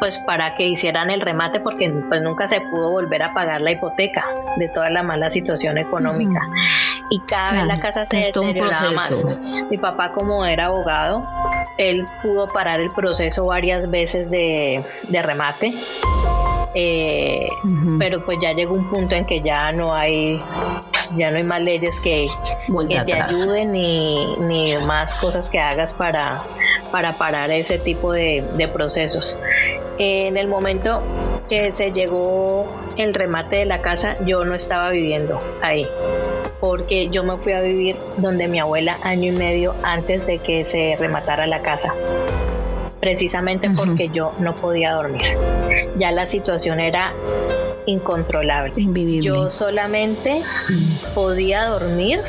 pues 0.00 0.18
para 0.18 0.56
que 0.56 0.66
hicieran 0.66 1.10
el 1.10 1.20
remate 1.20 1.60
porque 1.60 1.88
pues 2.08 2.22
nunca 2.22 2.48
se 2.48 2.60
pudo 2.60 2.90
volver 2.90 3.22
a 3.22 3.34
pagar 3.34 3.60
la 3.60 3.70
hipoteca 3.70 4.24
de 4.56 4.68
toda 4.68 4.90
la 4.90 5.04
mala 5.04 5.30
situación 5.30 5.78
económica. 5.78 6.40
Y 7.10 7.20
cada 7.20 7.52
vez 7.52 7.66
la 7.66 7.78
casa 7.78 8.04
se 8.06 8.16
deterioraba 8.16 8.90
más. 8.92 9.12
Mi 9.70 9.78
papá 9.78 10.10
como 10.10 10.44
era 10.46 10.66
abogado, 10.66 11.28
él 11.76 12.06
pudo 12.22 12.48
parar 12.48 12.80
el 12.80 12.90
proceso 12.90 13.46
varias 13.46 13.90
veces 13.90 14.30
de, 14.30 14.82
remate. 15.22 15.72
Eh, 16.74 17.48
pero 17.98 18.24
pues 18.24 18.38
ya 18.40 18.52
llegó 18.52 18.74
un 18.74 18.88
punto 18.88 19.16
en 19.16 19.26
que 19.26 19.42
ya 19.42 19.72
no 19.72 19.94
hay 19.94 20.40
ya 21.16 21.30
no 21.32 21.38
hay 21.38 21.42
más 21.42 21.60
leyes 21.60 21.98
que, 22.00 22.28
te 22.86 23.12
ayuden 23.12 23.72
ni, 23.72 24.36
ni, 24.36 24.78
más 24.78 25.16
cosas 25.16 25.50
que 25.50 25.58
hagas 25.58 25.92
para, 25.92 26.40
para 26.90 27.12
parar 27.14 27.50
ese 27.50 27.78
tipo 27.78 28.12
de, 28.12 28.44
de 28.56 28.68
procesos. 28.68 29.36
En 29.98 30.36
el 30.36 30.48
momento 30.48 31.02
que 31.48 31.72
se 31.72 31.92
llegó 31.92 32.66
el 32.96 33.14
remate 33.14 33.56
de 33.56 33.64
la 33.66 33.82
casa, 33.82 34.16
yo 34.24 34.44
no 34.44 34.54
estaba 34.54 34.90
viviendo 34.90 35.40
ahí, 35.62 35.86
porque 36.60 37.08
yo 37.08 37.24
me 37.24 37.36
fui 37.36 37.52
a 37.52 37.60
vivir 37.60 37.96
donde 38.16 38.48
mi 38.48 38.58
abuela 38.58 38.98
año 39.02 39.32
y 39.32 39.36
medio 39.36 39.74
antes 39.82 40.26
de 40.26 40.38
que 40.38 40.64
se 40.64 40.96
rematara 40.98 41.46
la 41.46 41.60
casa 41.60 41.94
precisamente 43.00 43.70
porque 43.70 44.10
yo 44.10 44.32
no 44.38 44.54
podía 44.54 44.92
dormir. 44.92 45.22
Ya 45.98 46.12
la 46.12 46.26
situación 46.26 46.80
era 46.80 47.12
incontrolable. 47.86 48.72
Yo 49.22 49.50
solamente 49.50 50.42
podía 51.14 51.64
dormir 51.64 52.20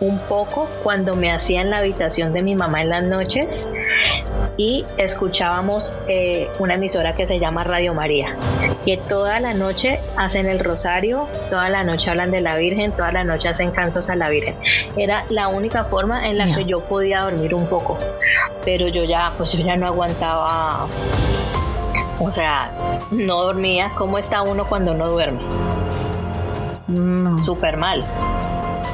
un 0.00 0.18
poco 0.18 0.68
cuando 0.82 1.16
me 1.16 1.32
hacía 1.32 1.62
en 1.62 1.70
la 1.70 1.78
habitación 1.78 2.32
de 2.32 2.42
mi 2.42 2.54
mamá 2.54 2.82
en 2.82 2.90
las 2.90 3.04
noches 3.04 3.66
y 4.58 4.84
escuchábamos 4.96 5.94
eh, 6.08 6.50
una 6.58 6.74
emisora 6.74 7.14
que 7.14 7.26
se 7.26 7.38
llama 7.38 7.62
Radio 7.62 7.94
María, 7.94 8.34
que 8.84 8.96
toda 8.96 9.38
la 9.38 9.54
noche 9.54 10.00
hacen 10.16 10.46
el 10.46 10.58
rosario, 10.58 11.28
toda 11.48 11.70
la 11.70 11.84
noche 11.84 12.10
hablan 12.10 12.32
de 12.32 12.40
la 12.40 12.56
Virgen, 12.56 12.90
toda 12.92 13.12
la 13.12 13.22
noche 13.24 13.48
hacen 13.48 13.70
cantos 13.70 14.10
a 14.10 14.16
la 14.16 14.28
Virgen. 14.28 14.56
Era 14.96 15.24
la 15.30 15.46
única 15.46 15.84
forma 15.84 16.26
en 16.28 16.36
la 16.36 16.52
que 16.54 16.64
yo 16.64 16.80
podía 16.80 17.20
dormir 17.20 17.54
un 17.54 17.66
poco, 17.68 17.96
pero 18.64 18.88
yo 18.88 19.04
ya, 19.04 19.32
pues 19.38 19.52
yo 19.52 19.64
ya 19.64 19.76
no 19.76 19.86
aguantaba, 19.86 20.86
o 22.18 22.32
sea, 22.32 22.72
no 23.12 23.44
dormía. 23.44 23.92
¿Cómo 23.96 24.18
está 24.18 24.42
uno 24.42 24.66
cuando 24.66 24.92
no 24.92 25.08
duerme? 25.08 25.40
Súper 27.44 27.76
mal 27.76 28.04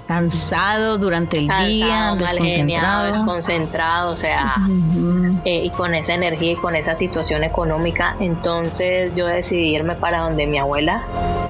cansado 0.06 0.98
durante 0.98 1.38
el 1.38 1.48
día, 1.48 2.14
desconcentrado. 2.16 3.06
desconcentrado, 3.06 4.12
o 4.12 4.16
sea, 4.16 4.54
eh, 5.44 5.64
y 5.64 5.70
con 5.70 5.94
esa 5.94 6.14
energía 6.14 6.52
y 6.52 6.56
con 6.56 6.74
esa 6.74 6.96
situación 6.96 7.44
económica. 7.44 8.16
Entonces 8.20 9.12
yo 9.14 9.26
decidí 9.26 9.74
irme 9.74 9.94
para 9.94 10.20
donde 10.20 10.46
mi 10.46 10.58
abuela. 10.58 11.02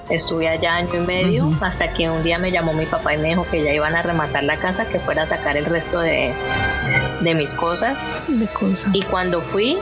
Estuve 0.09 0.49
allá 0.49 0.77
año 0.77 0.95
y 0.95 1.07
medio 1.07 1.51
hasta 1.61 1.93
que 1.93 2.11
un 2.11 2.23
día 2.23 2.39
me 2.39 2.51
llamó 2.51 2.73
mi 2.73 2.87
papá 2.87 3.15
y 3.15 3.19
me 3.19 3.29
dijo 3.29 3.47
que 3.51 3.63
ya 3.63 3.73
iban 3.73 3.95
a 3.95 4.03
rematar 4.03 4.45
la 4.45 4.57
casa, 4.57 4.87
que 4.87 4.99
fuera 4.99 5.23
a 5.23 5.29
sacar 5.29 5.57
el 5.57 5.65
resto 5.65 6.01
de, 6.01 6.35
de 7.21 7.35
mis 7.35 7.55
cosas. 7.55 7.97
De 8.29 8.47
cosas. 8.49 8.91
Y 8.93 9.03
cuando 9.03 9.41
fui, 9.41 9.79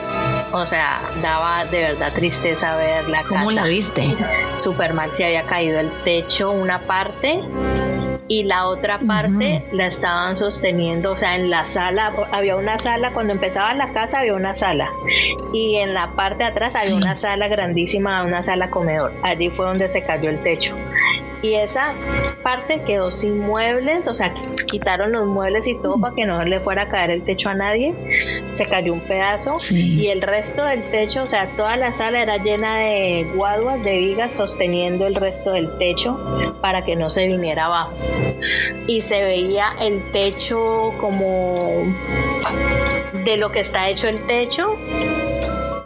o 0.53 0.67
sea, 0.67 1.01
daba 1.23 1.65
de 1.65 1.81
verdad 1.81 2.13
tristeza 2.13 2.77
ver 2.77 3.09
la 3.09 3.23
casa. 3.23 3.35
¿Cómo 3.35 3.51
la 3.51 3.65
viste? 3.65 4.15
Super 4.59 4.95
mal, 4.95 5.11
se 5.17 5.25
había 5.25 5.43
caído 5.43 5.81
el 5.81 5.91
techo, 6.05 6.53
una 6.53 6.79
parte 6.79 7.43
y 8.33 8.45
la 8.45 8.67
otra 8.67 8.99
parte 8.99 9.63
la 9.73 9.85
estaban 9.85 10.39
sosteniendo, 10.39 11.13
o 11.13 11.17
sea, 11.19 11.37
en 11.37 11.51
la 11.51 11.67
sala, 11.67 12.15
había 12.33 12.57
una 12.57 12.79
sala, 12.79 13.13
cuando 13.13 13.35
empezaba 13.35 13.75
la 13.75 13.93
casa 13.93 14.21
había 14.21 14.35
una 14.35 14.55
sala 14.55 14.89
y 15.53 15.77
en 15.77 15.93
la 15.93 16.13
parte 16.13 16.45
de 16.45 16.49
atrás 16.49 16.75
había 16.75 16.97
una 16.97 17.15
sala 17.15 17.49
grandísima, 17.49 18.23
una 18.23 18.43
sala 18.43 18.71
comedor. 18.71 19.13
Allí 19.23 19.51
fue 19.51 19.67
donde 19.67 19.91
se 19.91 20.03
cayó 20.03 20.31
el 20.31 20.43
techo 20.43 20.75
y 21.43 21.55
esa 21.55 21.93
parte 22.43 22.83
quedó 22.87 23.11
sin 23.11 23.41
muebles, 23.41 24.07
o 24.07 24.15
sea, 24.15 24.33
quitaron 24.67 25.13
los 25.13 25.27
muebles 25.27 25.67
y 25.67 25.75
todo 25.75 25.99
para 25.99 26.15
que 26.15 26.25
no 26.25 26.43
le 26.45 26.61
fuera 26.61 26.83
a 26.83 26.89
caer 26.89 27.11
el 27.11 27.25
techo 27.25 27.49
a 27.51 27.55
nadie. 27.55 27.95
Se 28.53 28.67
cayó 28.67 28.93
un 28.93 29.01
pedazo 29.01 29.57
y 29.71 30.09
el 30.09 30.23
resto 30.23 30.65
del 30.65 30.83
techo, 30.91 31.25
o 31.25 31.27
sea, 31.27 31.49
toda 31.57 31.77
la 31.77 31.93
sala 31.93 32.23
era 32.23 32.39
llena 32.39 32.79
de 32.79 33.27
guaduas, 33.35 33.83
de 33.83 33.99
vigas 33.99 34.37
sosteniendo 34.37 35.07
el 35.07 35.17
resto 35.17 35.53
del 35.53 35.77
techo 35.79 36.57
para 36.61 36.85
que 36.85 36.95
no 36.95 37.11
se 37.11 37.27
viniera 37.27 37.67
abajo. 37.67 37.93
Y 38.87 39.01
se 39.01 39.23
veía 39.23 39.73
el 39.81 40.01
techo 40.13 40.95
como 41.01 41.71
de 43.25 43.37
lo 43.37 43.51
que 43.51 43.61
está 43.61 43.89
hecho 43.89 44.09
el 44.09 44.27
techo 44.27 44.77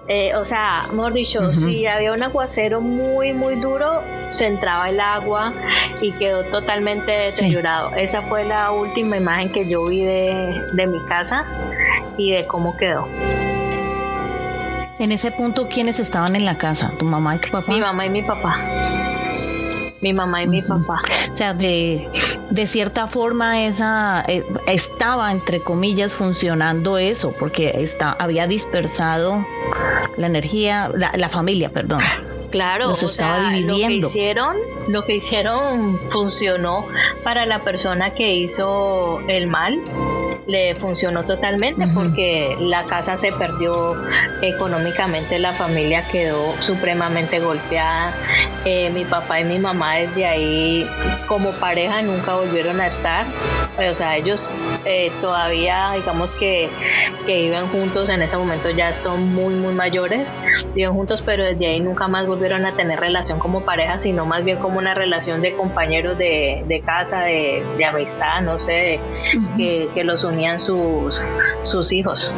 eh, 0.08 0.34
o 0.36 0.44
sea, 0.44 0.88
mejor 0.92 1.12
dicho, 1.12 1.52
si 1.52 1.86
había 1.86 2.12
un 2.12 2.22
aguacero 2.22 2.80
muy, 2.80 3.32
muy 3.32 3.56
duro, 3.56 4.02
se 4.30 4.46
entraba 4.46 4.88
el 4.88 5.00
agua 5.00 5.52
y 6.00 6.12
quedó 6.12 6.44
totalmente 6.44 7.10
deteriorado. 7.10 7.94
Esa 7.96 8.22
fue 8.22 8.44
la 8.44 8.70
última 8.70 9.16
imagen 9.16 9.50
que 9.50 9.68
yo 9.68 9.86
vi 9.86 10.04
de, 10.04 10.64
de 10.72 10.86
mi 10.86 11.00
casa 11.06 11.44
y 12.16 12.32
de 12.32 12.46
cómo 12.46 12.76
quedó. 12.76 13.08
En 14.98 15.12
ese 15.12 15.30
punto, 15.30 15.68
¿quiénes 15.68 16.00
estaban 16.00 16.36
en 16.36 16.44
la 16.44 16.54
casa? 16.54 16.92
¿Tu 16.98 17.04
mamá 17.04 17.36
y 17.36 17.38
tu 17.38 17.50
papá? 17.50 17.72
Mi 17.72 17.80
mamá 17.80 18.06
y 18.06 18.10
mi 18.10 18.22
papá 18.22 19.05
mi 20.00 20.12
mamá 20.12 20.42
y 20.42 20.48
mi 20.48 20.62
papá. 20.62 21.02
O 21.32 21.36
sea, 21.36 21.54
de, 21.54 22.08
de 22.50 22.66
cierta 22.66 23.06
forma 23.06 23.64
esa 23.64 24.24
eh, 24.28 24.42
estaba 24.66 25.32
entre 25.32 25.60
comillas 25.60 26.14
funcionando 26.14 26.98
eso, 26.98 27.34
porque 27.38 27.72
está, 27.82 28.12
había 28.12 28.46
dispersado 28.46 29.44
la 30.16 30.26
energía, 30.26 30.90
la, 30.94 31.12
la 31.16 31.28
familia, 31.28 31.70
perdón. 31.70 32.02
Claro, 32.50 32.90
o 32.90 32.94
sea, 32.94 33.52
lo 33.60 33.76
que 33.76 33.92
hicieron, 33.92 34.56
lo 34.88 35.04
que 35.04 35.16
hicieron 35.16 35.98
funcionó 36.08 36.86
para 37.22 37.46
la 37.46 37.62
persona 37.62 38.14
que 38.14 38.34
hizo 38.34 39.20
el 39.28 39.46
mal 39.46 39.80
le 40.46 40.76
funcionó 40.76 41.24
totalmente 41.24 41.86
porque 41.88 42.56
la 42.60 42.84
casa 42.84 43.16
se 43.16 43.32
perdió 43.32 43.96
económicamente, 44.42 45.38
la 45.38 45.52
familia 45.52 46.06
quedó 46.08 46.54
supremamente 46.60 47.40
golpeada. 47.40 48.14
Eh, 48.64 48.90
mi 48.90 49.04
papá 49.04 49.40
y 49.40 49.44
mi 49.44 49.58
mamá 49.58 49.94
desde 49.96 50.26
ahí 50.26 50.88
como 51.26 51.52
pareja 51.52 52.02
nunca 52.02 52.34
volvieron 52.34 52.80
a 52.80 52.86
estar. 52.86 53.26
O 53.90 53.94
sea, 53.94 54.16
ellos 54.16 54.54
eh, 54.84 55.12
todavía, 55.20 55.92
digamos 55.96 56.34
que, 56.34 56.70
que 57.26 57.42
viven 57.42 57.66
juntos, 57.68 58.08
en 58.08 58.22
ese 58.22 58.36
momento 58.36 58.70
ya 58.70 58.94
son 58.94 59.34
muy, 59.34 59.54
muy 59.54 59.74
mayores, 59.74 60.26
viven 60.74 60.92
juntos, 60.94 61.22
pero 61.22 61.44
desde 61.44 61.66
ahí 61.66 61.80
nunca 61.80 62.08
más 62.08 62.26
volvieron 62.26 62.35
a 62.44 62.72
tener 62.72 63.00
relación 63.00 63.38
como 63.38 63.62
pareja, 63.62 64.00
sino 64.00 64.26
más 64.26 64.44
bien 64.44 64.58
como 64.58 64.78
una 64.78 64.94
relación 64.94 65.40
de 65.40 65.54
compañeros 65.54 66.18
de, 66.18 66.64
de 66.66 66.80
casa, 66.80 67.20
de, 67.20 67.62
de, 67.76 67.84
amistad, 67.84 68.40
no 68.42 68.58
sé, 68.58 69.00
que, 69.56 69.88
que 69.94 70.04
los 70.04 70.24
unían 70.24 70.60
sus, 70.60 71.20
sus 71.62 71.92
hijos. 71.92 72.30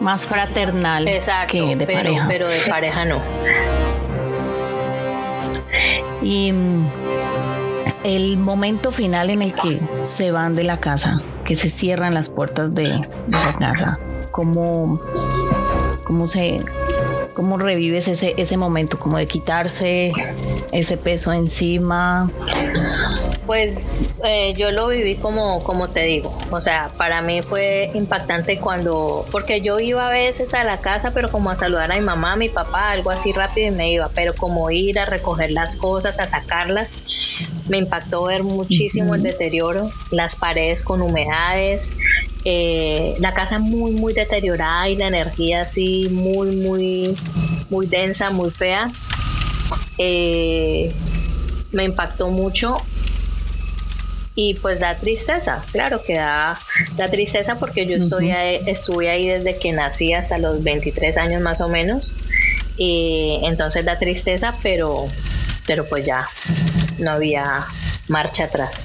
Más 0.00 0.26
fraternal 0.26 1.04
que 1.48 1.76
de 1.76 1.86
pero, 1.86 2.02
pareja. 2.02 2.26
Pero 2.28 2.48
de 2.48 2.60
pareja 2.68 3.04
no. 3.04 3.20
Y 6.22 6.52
el 8.04 8.36
momento 8.36 8.92
final 8.92 9.30
en 9.30 9.42
el 9.42 9.54
que 9.54 9.80
se 10.02 10.32
van 10.32 10.54
de 10.54 10.64
la 10.64 10.78
casa, 10.78 11.20
que 11.44 11.54
se 11.54 11.70
cierran 11.70 12.14
las 12.14 12.30
puertas 12.30 12.74
de, 12.74 13.00
esa 13.32 13.52
casa, 13.54 13.98
¿cómo, 14.30 15.00
cómo 16.04 16.26
se... 16.26 16.60
¿Cómo 17.34 17.56
revives 17.58 18.08
ese, 18.08 18.34
ese 18.36 18.56
momento? 18.56 18.98
Como 18.98 19.18
de 19.18 19.26
quitarse 19.26 20.12
ese 20.72 20.96
peso 20.96 21.32
encima, 21.32 22.30
pues 23.46 23.92
eh, 24.24 24.54
yo 24.56 24.70
lo 24.70 24.88
viví 24.88 25.16
como, 25.16 25.62
como 25.64 25.88
te 25.88 26.04
digo, 26.04 26.36
o 26.50 26.60
sea, 26.60 26.90
para 26.96 27.22
mí 27.22 27.42
fue 27.42 27.90
impactante 27.92 28.58
cuando, 28.58 29.26
porque 29.30 29.60
yo 29.60 29.80
iba 29.80 30.06
a 30.06 30.10
veces 30.10 30.54
a 30.54 30.64
la 30.64 30.78
casa, 30.78 31.10
pero 31.12 31.30
como 31.30 31.50
a 31.50 31.56
saludar 31.56 31.90
a 31.90 31.96
mi 31.96 32.00
mamá, 32.02 32.32
a 32.32 32.36
mi 32.36 32.48
papá, 32.48 32.92
algo 32.92 33.10
así 33.10 33.32
rápido 33.32 33.68
y 33.68 33.76
me 33.76 33.90
iba, 33.90 34.08
pero 34.14 34.34
como 34.34 34.70
ir 34.70 34.98
a 34.98 35.06
recoger 35.06 35.50
las 35.50 35.76
cosas, 35.76 36.18
a 36.18 36.28
sacarlas, 36.28 36.88
me 37.68 37.78
impactó 37.78 38.24
ver 38.24 38.44
muchísimo 38.44 39.14
el 39.14 39.22
deterioro, 39.22 39.90
las 40.10 40.36
paredes 40.36 40.82
con 40.82 41.02
humedades, 41.02 41.88
eh, 42.44 43.14
la 43.18 43.32
casa 43.32 43.58
muy, 43.58 43.92
muy 43.92 44.12
deteriorada 44.12 44.88
y 44.88 44.96
la 44.96 45.08
energía 45.08 45.62
así 45.62 46.08
muy, 46.10 46.56
muy, 46.56 47.16
muy 47.70 47.86
densa, 47.86 48.30
muy 48.30 48.50
fea. 48.50 48.90
Eh, 49.98 50.92
me 51.70 51.84
impactó 51.84 52.30
mucho 52.30 52.76
y 54.34 54.54
pues 54.54 54.80
da 54.80 54.94
tristeza, 54.94 55.62
claro 55.72 56.02
que 56.02 56.14
da, 56.14 56.58
da 56.96 57.08
tristeza 57.10 57.56
porque 57.56 57.86
yo 57.86 57.96
estoy 57.96 58.30
estuve 58.66 59.10
ahí 59.10 59.26
desde 59.26 59.58
que 59.58 59.72
nací 59.72 60.14
hasta 60.14 60.38
los 60.38 60.62
23 60.62 61.16
años 61.18 61.42
más 61.42 61.60
o 61.60 61.68
menos 61.68 62.14
y 62.78 63.40
entonces 63.42 63.84
da 63.84 63.98
tristeza 63.98 64.54
pero, 64.62 65.06
pero 65.66 65.86
pues 65.86 66.06
ya 66.06 66.26
no 66.98 67.12
había 67.12 67.66
marcha 68.08 68.44
atrás. 68.44 68.84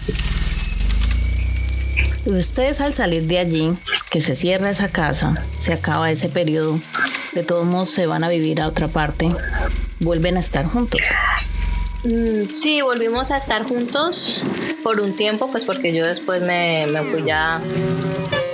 Ustedes 2.28 2.82
al 2.82 2.94
salir 2.94 3.24
de 3.24 3.40
allí, 3.40 3.74
que 4.12 4.20
se 4.20 4.36
cierra 4.36 4.70
esa 4.70 4.90
casa, 4.90 5.42
se 5.56 5.72
acaba 5.72 6.12
ese 6.12 6.28
periodo, 6.28 6.78
de 7.34 7.42
todos 7.42 7.66
modos 7.66 7.90
se 7.90 8.06
van 8.06 8.26
a 8.26 8.28
vivir 8.28 8.60
a 8.60 8.68
otra 8.68 8.90
parte, 8.90 9.30
vuelven 10.02 10.36
a 10.36 10.42
estar 10.42 10.66
juntos. 10.66 11.00
Mm, 12.04 12.50
sí, 12.50 12.82
volvimos 12.82 13.32
a 13.32 13.38
estar 13.38 13.63
juntos 13.63 14.42
por 14.84 15.00
un 15.00 15.16
tiempo, 15.16 15.50
pues 15.50 15.63
porque 15.63 15.94
yo 15.94 16.06
después 16.06 16.42
me, 16.42 16.86
fui 17.12 17.24
ya 17.24 17.62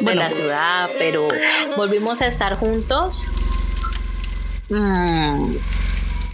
de 0.02 0.14
la 0.14 0.30
ciudad, 0.30 0.88
pero 1.00 1.28
volvimos 1.76 2.22
a 2.22 2.28
estar 2.28 2.54
juntos. 2.56 3.24
Mm, 4.70 5.56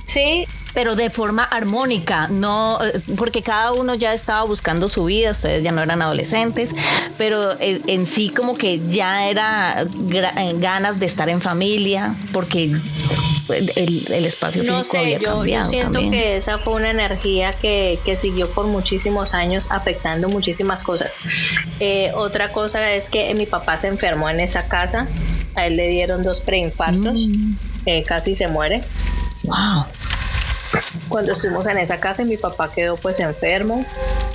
sí, 0.03 0.45
pero 0.73 0.95
de 0.95 1.09
forma 1.09 1.43
armónica, 1.43 2.27
no 2.27 2.79
eh, 2.83 3.01
porque 3.17 3.41
cada 3.41 3.73
uno 3.73 3.95
ya 3.95 4.13
estaba 4.13 4.43
buscando 4.43 4.87
su 4.87 5.05
vida, 5.05 5.31
ustedes 5.31 5.63
ya 5.63 5.71
no 5.71 5.81
eran 5.81 6.01
adolescentes, 6.01 6.71
pero 7.17 7.55
en, 7.59 8.07
sí 8.07 8.29
como 8.29 8.55
que 8.55 8.79
ya 8.87 9.29
era 9.29 9.81
eh, 9.81 10.53
ganas 10.57 10.99
de 10.99 11.05
estar 11.05 11.29
en 11.29 11.41
familia, 11.41 12.15
porque 12.31 12.75
el, 13.49 14.25
espacio 14.25 14.61
físico 14.61 14.77
no 14.77 14.83
sé, 14.83 15.17
yo, 15.19 15.45
yo, 15.45 15.65
siento 15.65 15.99
que 15.99 16.37
esa 16.37 16.59
fue 16.59 16.75
una 16.75 16.91
energía 16.91 17.51
que, 17.51 17.99
que, 18.05 18.15
siguió 18.15 18.49
por 18.49 18.67
muchísimos 18.67 19.33
años 19.33 19.67
afectando 19.71 20.29
muchísimas 20.29 20.83
cosas. 20.83 21.13
Eh, 21.79 22.11
otra 22.15 22.51
cosa 22.51 22.91
es 22.93 23.09
que 23.09 23.33
mi 23.33 23.45
papá 23.45 23.77
se 23.77 23.87
enfermó 23.87 24.29
en 24.29 24.39
esa 24.39 24.67
casa, 24.67 25.07
a 25.55 25.65
él 25.65 25.77
le 25.77 25.87
dieron 25.87 26.23
dos 26.23 26.41
preinfartos, 26.41 27.27
mm. 27.27 28.03
casi 28.05 28.35
se 28.35 28.47
muere. 28.47 28.83
Wow 29.43 29.85
cuando 31.07 31.31
estuvimos 31.31 31.67
en 31.67 31.77
esa 31.77 31.99
casa 31.99 32.23
mi 32.23 32.37
papá 32.37 32.71
quedó 32.71 32.95
pues 32.97 33.19
enfermo 33.19 33.83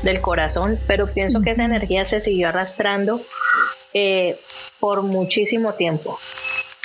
del 0.02 0.20
corazón, 0.20 0.78
pero 0.86 1.06
pienso 1.06 1.40
que 1.40 1.52
esa 1.52 1.64
energía 1.64 2.04
se 2.04 2.20
siguió 2.20 2.48
arrastrando 2.48 3.20
eh, 3.94 4.36
por 4.80 5.02
muchísimo 5.02 5.74
tiempo. 5.74 6.18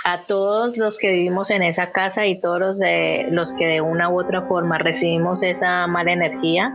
A 0.06 0.22
todos 0.22 0.78
los 0.78 0.98
que 0.98 1.12
vivimos 1.12 1.50
en 1.50 1.62
esa 1.62 1.92
casa 1.92 2.26
y 2.26 2.40
todos 2.40 2.60
los, 2.60 2.80
de, 2.80 3.28
los 3.32 3.54
que 3.54 3.66
de 3.66 3.82
una 3.82 4.10
u 4.10 4.20
otra 4.20 4.44
forma 4.44 4.78
recibimos 4.78 5.44
esa 5.44 5.86
mala 5.88 6.14
energía, 6.14 6.74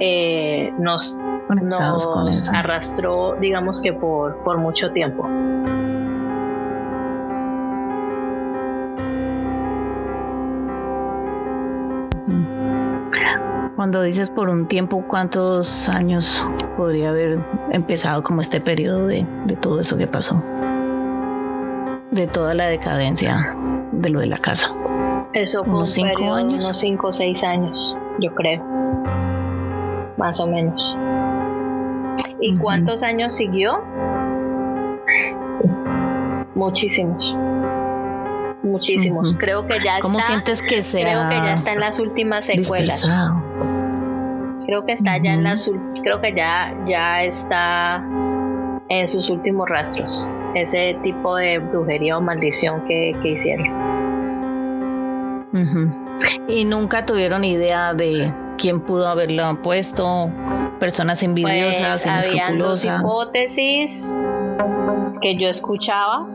eh, 0.00 0.72
nos, 0.78 1.16
nos 1.62 2.48
arrastró, 2.50 3.36
digamos 3.40 3.80
que 3.80 3.92
por, 3.92 4.42
por 4.42 4.58
mucho 4.58 4.90
tiempo. 4.90 5.28
Cuando 13.76 14.02
dices 14.02 14.30
por 14.30 14.48
un 14.48 14.66
tiempo, 14.66 15.04
¿cuántos 15.06 15.88
años 15.88 16.46
podría 16.76 17.10
haber 17.10 17.38
empezado 17.70 18.22
como 18.22 18.40
este 18.40 18.60
periodo 18.60 19.06
de, 19.06 19.24
todo 19.60 19.80
eso 19.80 19.96
que 19.96 20.06
pasó? 20.06 20.42
De 22.10 22.26
toda 22.26 22.54
la 22.54 22.66
decadencia 22.66 23.56
de 23.92 24.08
lo 24.08 24.20
de 24.20 24.26
la 24.26 24.38
casa. 24.38 24.74
Eso 25.32 25.64
fue 25.64 25.74
unos 25.74 25.90
cinco 25.90 26.34
años. 26.34 26.64
Unos 26.64 26.76
cinco 26.76 27.08
o 27.08 27.12
seis 27.12 27.44
años, 27.44 27.96
yo 28.18 28.34
creo. 28.34 28.64
Más 30.16 30.40
o 30.40 30.48
menos. 30.48 30.98
¿Y 32.40 32.56
cuántos 32.56 33.02
años 33.02 33.32
siguió? 33.32 33.84
Muchísimos 36.54 37.36
muchísimos. 38.62 39.34
Creo 39.38 39.66
que 39.66 39.76
ya 39.84 40.00
¿Cómo 40.00 40.20
sientes 40.20 40.62
que 40.62 40.82
sea 40.82 41.02
Creo 41.02 41.28
que 41.28 41.46
ya 41.46 41.52
está 41.54 41.72
en 41.72 41.80
las 41.80 41.98
últimas 41.98 42.46
secuelas. 42.46 43.06
Creo 44.66 44.84
que 44.84 44.92
está 44.92 45.16
ya 45.22 45.32
en 45.32 45.44
las 45.44 45.70
creo 46.02 46.20
que 46.20 46.34
ya 46.34 46.74
ya 46.86 47.22
está 47.22 48.04
en 48.88 49.08
sus 49.08 49.30
últimos 49.30 49.68
rastros. 49.68 50.28
Ese 50.54 50.98
tipo 51.02 51.36
de 51.36 51.58
brujería 51.58 52.18
o 52.18 52.20
maldición 52.20 52.84
que, 52.86 53.16
que 53.22 53.28
hicieron. 53.30 53.66
Y 56.48 56.64
nunca 56.64 57.04
tuvieron 57.04 57.44
idea 57.44 57.94
de 57.94 58.32
quién 58.58 58.80
pudo 58.80 59.08
haberlo 59.08 59.62
puesto, 59.62 60.30
personas 60.78 61.22
envidiosas, 61.22 62.02
pues, 62.02 62.28
habían 62.28 62.58
dos 62.58 62.84
hipótesis 62.84 64.12
que 65.20 65.36
yo 65.36 65.48
escuchaba 65.48 66.26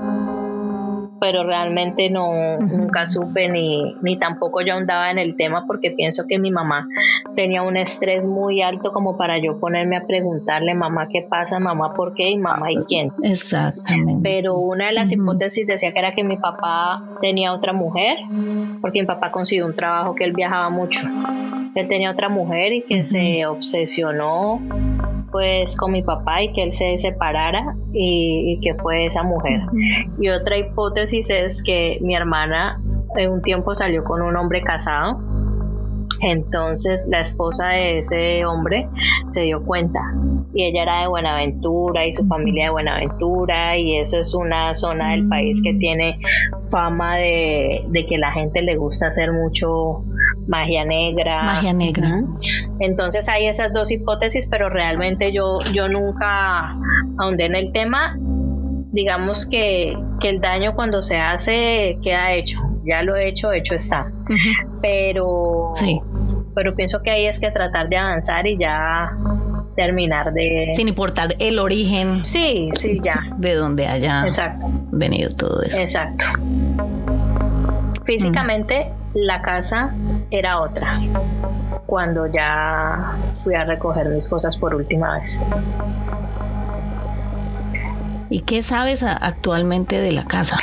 pero 1.24 1.46
realmente 1.46 2.10
no, 2.10 2.58
nunca 2.58 3.06
supe 3.06 3.48
ni, 3.48 3.96
ni 4.02 4.20
tampoco 4.20 4.60
yo 4.60 4.74
andaba 4.74 5.10
en 5.10 5.18
el 5.18 5.38
tema 5.38 5.64
porque 5.66 5.92
pienso 5.92 6.26
que 6.28 6.38
mi 6.38 6.52
mamá 6.52 6.90
tenía 7.34 7.62
un 7.62 7.78
estrés 7.78 8.26
muy 8.26 8.62
alto 8.62 8.92
como 8.92 9.16
para 9.16 9.42
yo 9.42 9.58
ponerme 9.58 9.96
a 9.96 10.06
preguntarle, 10.06 10.74
mamá, 10.74 11.08
¿qué 11.10 11.22
pasa? 11.22 11.60
Mamá, 11.60 11.94
¿por 11.94 12.14
qué? 12.14 12.30
Y 12.30 12.38
mamá, 12.38 12.74
¿y 12.74 12.84
quién? 12.90 13.14
Exactamente. 13.24 14.20
Pero 14.22 14.58
una 14.58 14.88
de 14.88 14.92
las 14.92 15.14
hipótesis 15.14 15.66
decía 15.66 15.94
que 15.94 16.00
era 16.00 16.14
que 16.14 16.26
mi 16.26 16.36
papá 16.36 17.02
tenía 17.22 17.54
otra 17.54 17.72
mujer, 17.72 18.18
porque 18.82 19.00
mi 19.00 19.08
papá 19.08 19.32
consiguió 19.32 19.66
un 19.66 19.76
trabajo 19.76 20.16
que 20.16 20.26
él 20.26 20.34
viajaba 20.34 20.70
mucho. 20.70 21.08
Él 21.74 21.88
tenía 21.88 22.12
otra 22.12 22.28
mujer 22.28 22.74
y 22.74 22.82
que 22.82 23.06
se 23.06 23.46
obsesionó 23.46 24.60
pues 25.34 25.76
con 25.76 25.92
mi 25.92 26.04
papá 26.04 26.44
y 26.44 26.54
que 26.54 26.62
él 26.62 26.76
se 26.76 27.00
separara 27.00 27.76
y, 27.92 28.60
que 28.62 28.76
fue 28.76 29.08
esa 29.08 29.24
mujer. 29.24 29.62
Y 30.20 30.30
otra 30.30 30.58
hipótesis 30.58 31.28
es 31.32 31.64
que 31.64 31.98
mi 32.02 32.16
hermana 32.16 32.80
en 33.18 33.32
un 33.32 33.42
tiempo 33.42 33.74
salió 33.74 34.04
con 34.04 34.22
un 34.22 34.38
hombre 34.38 34.62
casado. 34.62 35.20
Entonces 36.22 37.06
la 37.10 37.22
esposa 37.22 37.70
de 37.70 38.00
ese 38.00 38.46
hombre 38.46 38.88
se 39.32 39.42
dio 39.42 39.66
cuenta 39.66 40.00
y 40.54 40.66
ella 40.66 40.84
era 40.84 41.02
de 41.02 41.08
Buenaventura 41.08 42.06
y 42.06 42.14
su 42.14 42.28
familia 42.28 42.66
de 42.66 42.70
Buenaventura 42.70 43.76
y 43.76 43.98
eso 43.98 44.20
es 44.20 44.36
una 44.36 44.76
zona 44.76 45.12
del 45.12 45.28
país 45.28 45.60
que 45.64 45.74
tiene 45.74 46.20
fama 46.70 47.18
de, 47.18 47.84
de 47.90 48.06
que 48.06 48.20
la 48.20 48.32
gente 48.32 48.62
le 48.62 48.78
gusta 48.78 49.08
hacer 49.08 49.34
mucho 49.34 50.04
magia 50.48 50.86
negra. 50.86 51.44
Magia 51.44 51.74
negra. 51.74 52.24
Entonces 52.80 53.28
hay 53.30 53.48
esas 53.48 53.74
dos 53.74 53.92
hipótesis, 53.92 54.48
pero 54.48 54.70
realmente 54.70 55.32
yo, 55.32 55.60
yo 55.74 55.88
nunca 55.88 56.76
ahondé 57.18 57.46
en 57.46 57.56
el 57.56 57.72
tema. 57.72 58.18
Digamos 58.92 59.46
que, 59.46 59.98
que 60.20 60.30
el 60.30 60.40
daño 60.40 60.76
cuando 60.76 61.02
se 61.02 61.18
hace 61.18 61.98
queda 62.02 62.34
hecho. 62.34 62.60
Ya 62.86 63.02
lo 63.02 63.16
he 63.16 63.30
hecho, 63.30 63.52
hecho 63.54 63.76
está. 63.76 64.12
Pero, 64.82 65.72
sí. 65.76 66.02
pero 66.54 66.76
pienso 66.76 67.02
que 67.02 67.12
ahí 67.12 67.26
es 67.26 67.40
que 67.40 67.50
tratar 67.50 67.88
de 67.88 67.98
avanzar 67.98 68.46
y 68.46 68.58
ya 68.58 69.12
terminar 69.76 70.34
de... 70.34 70.72
Sin 70.74 70.90
importar 70.90 71.36
el 71.40 71.60
origen. 71.60 72.26
Sí, 72.26 72.70
sí, 72.78 73.00
ya. 73.02 73.22
De 73.38 73.56
donde 73.56 73.88
haya 73.88 74.26
Exacto. 74.26 74.66
venido 74.92 75.30
todo 75.36 75.62
eso. 75.62 75.82
Exacto. 75.82 76.26
Físicamente 78.06 78.92
la 79.14 79.42
casa 79.42 79.94
era 80.32 80.60
otra 80.60 81.00
cuando 81.86 82.28
ya 82.28 83.14
fui 83.44 83.54
a 83.56 83.64
recoger 83.66 84.08
mis 84.10 84.28
cosas 84.28 84.58
por 84.58 84.74
última 84.74 85.20
vez. 85.20 85.40
¿Y 88.30 88.42
qué 88.42 88.64
sabes 88.64 89.04
actualmente 89.04 90.00
de 90.00 90.12
la 90.12 90.26
casa? 90.26 90.58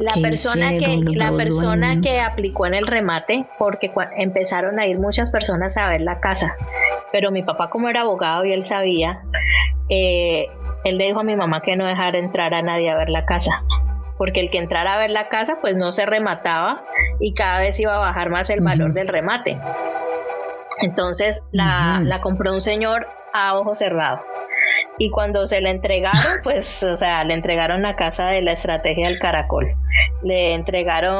La 0.00 0.14
persona 0.20 0.74
que 0.74 1.00
la 1.14 1.32
persona 1.32 2.00
que 2.00 2.20
aplicó 2.20 2.66
en 2.66 2.74
el 2.74 2.86
remate, 2.86 3.46
porque 3.58 3.92
empezaron 4.16 4.78
a 4.78 4.86
ir 4.86 4.98
muchas 4.98 5.30
personas 5.30 5.76
a 5.76 5.88
ver 5.88 6.00
la 6.00 6.20
casa, 6.20 6.56
pero 7.12 7.30
mi 7.30 7.42
papá 7.42 7.68
como 7.70 7.88
era 7.88 8.02
abogado 8.02 8.44
y 8.44 8.52
él 8.52 8.64
sabía, 8.64 9.22
eh, 9.88 10.46
él 10.84 10.98
le 10.98 11.06
dijo 11.06 11.20
a 11.20 11.24
mi 11.24 11.36
mamá 11.36 11.62
que 11.62 11.76
no 11.76 11.86
dejara 11.86 12.18
entrar 12.18 12.54
a 12.54 12.62
nadie 12.62 12.90
a 12.90 12.96
ver 12.96 13.10
la 13.10 13.24
casa 13.24 13.62
porque 14.18 14.40
el 14.40 14.50
que 14.50 14.58
entrara 14.58 14.94
a 14.94 14.98
ver 14.98 15.10
la 15.10 15.28
casa 15.28 15.58
pues 15.60 15.76
no 15.76 15.92
se 15.92 16.04
remataba 16.04 16.84
y 17.20 17.32
cada 17.32 17.60
vez 17.60 17.80
iba 17.80 17.94
a 17.94 17.98
bajar 17.98 18.30
más 18.30 18.50
el 18.50 18.60
valor 18.60 18.92
del 18.92 19.08
remate. 19.08 19.58
Entonces 20.82 21.44
la, 21.52 22.00
la 22.04 22.20
compró 22.20 22.52
un 22.52 22.60
señor 22.60 23.06
a 23.32 23.56
ojo 23.56 23.74
cerrado 23.74 24.20
y 24.98 25.10
cuando 25.10 25.46
se 25.46 25.60
le 25.60 25.70
entregaron, 25.70 26.40
pues, 26.42 26.82
o 26.82 26.96
sea, 26.96 27.24
le 27.24 27.34
entregaron 27.34 27.82
la 27.82 27.96
casa 27.96 28.28
de 28.28 28.42
la 28.42 28.52
estrategia 28.52 29.08
del 29.08 29.18
caracol. 29.18 29.74
Le 30.22 30.54
entregaron 30.54 31.18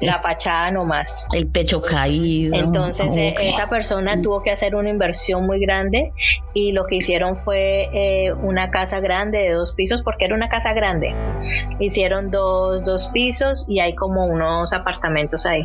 la 0.00 0.22
pachada 0.22 0.70
nomás. 0.70 1.26
El 1.32 1.48
pecho 1.48 1.80
caído. 1.80 2.56
Entonces, 2.56 3.16
eh, 3.16 3.34
esa 3.40 3.68
persona 3.68 4.20
tuvo 4.20 4.42
que 4.42 4.50
hacer 4.50 4.74
una 4.74 4.90
inversión 4.90 5.46
muy 5.46 5.60
grande 5.60 6.12
y 6.54 6.72
lo 6.72 6.84
que 6.84 6.96
hicieron 6.96 7.36
fue 7.36 7.88
eh, 7.92 8.32
una 8.32 8.70
casa 8.70 9.00
grande 9.00 9.38
de 9.38 9.52
dos 9.52 9.74
pisos, 9.74 10.02
porque 10.02 10.24
era 10.24 10.34
una 10.34 10.48
casa 10.48 10.72
grande. 10.72 11.14
Hicieron 11.78 12.30
dos, 12.30 12.84
dos 12.84 13.08
pisos 13.08 13.66
y 13.68 13.80
hay 13.80 13.94
como 13.94 14.26
unos 14.26 14.72
apartamentos 14.72 15.46
ahí. 15.46 15.64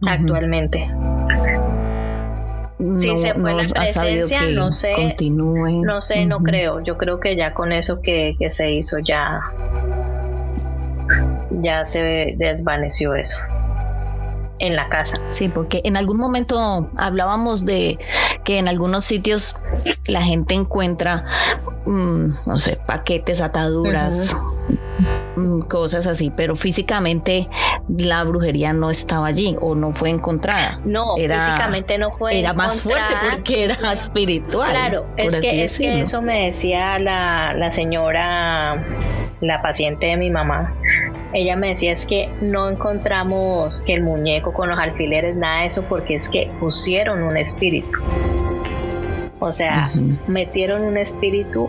Actualmente 0.00 0.88
si 2.96 3.16
se 3.16 3.34
fue 3.34 3.54
la 3.54 3.68
presencia, 3.68 4.42
no 4.50 4.70
sé, 4.70 5.16
no 5.30 6.00
sé, 6.00 6.26
no 6.26 6.40
creo. 6.40 6.80
Yo 6.80 6.96
creo 6.96 7.20
que 7.20 7.36
ya 7.36 7.54
con 7.54 7.72
eso 7.72 8.00
que, 8.00 8.36
se 8.50 8.72
hizo 8.72 8.98
ya, 8.98 9.40
ya 11.50 11.84
se 11.84 12.34
desvaneció 12.36 13.14
eso 13.14 13.38
en 14.58 14.76
la 14.76 14.88
casa. 14.88 15.20
Sí, 15.28 15.48
porque 15.48 15.80
en 15.84 15.96
algún 15.96 16.18
momento 16.18 16.90
hablábamos 16.96 17.64
de 17.64 17.98
que 18.44 18.58
en 18.58 18.68
algunos 18.68 19.04
sitios 19.04 19.56
la 20.06 20.22
gente 20.22 20.54
encuentra, 20.54 21.24
mm, 21.86 22.46
no 22.46 22.58
sé, 22.58 22.78
paquetes, 22.86 23.40
ataduras, 23.40 24.34
mm, 25.36 25.60
cosas 25.62 26.06
así, 26.06 26.30
pero 26.30 26.56
físicamente 26.56 27.48
la 27.88 28.24
brujería 28.24 28.72
no 28.72 28.90
estaba 28.90 29.28
allí 29.28 29.56
o 29.60 29.74
no 29.74 29.92
fue 29.94 30.10
encontrada. 30.10 30.80
No, 30.84 31.16
físicamente 31.16 31.98
no 31.98 32.10
fue 32.10 32.40
Era 32.40 32.52
más 32.52 32.82
fuerte 32.82 33.14
porque 33.30 33.64
era 33.64 33.76
espiritual. 33.92 34.70
Claro, 34.70 35.06
es 35.16 35.40
que, 35.40 35.64
es 35.64 35.78
que 35.78 36.00
eso 36.00 36.22
me 36.22 36.46
decía 36.46 36.98
la, 36.98 37.52
la 37.54 37.72
señora, 37.72 38.84
la 39.40 39.62
paciente 39.62 40.06
de 40.06 40.16
mi 40.16 40.30
mamá. 40.30 40.74
Ella 41.32 41.56
me 41.56 41.68
decía 41.68 41.92
es 41.92 42.06
que 42.06 42.28
no 42.40 42.70
encontramos 42.70 43.82
que 43.82 43.92
el 43.92 44.02
muñeco 44.02 44.52
con 44.52 44.68
los 44.68 44.78
alfileres, 44.78 45.36
nada 45.36 45.60
de 45.62 45.66
eso, 45.66 45.82
porque 45.82 46.16
es 46.16 46.28
que 46.28 46.50
pusieron 46.58 47.22
un 47.22 47.36
espíritu. 47.36 47.98
O 49.40 49.52
sea, 49.52 49.92
metieron 50.26 50.82
un 50.82 50.96
espíritu 50.96 51.68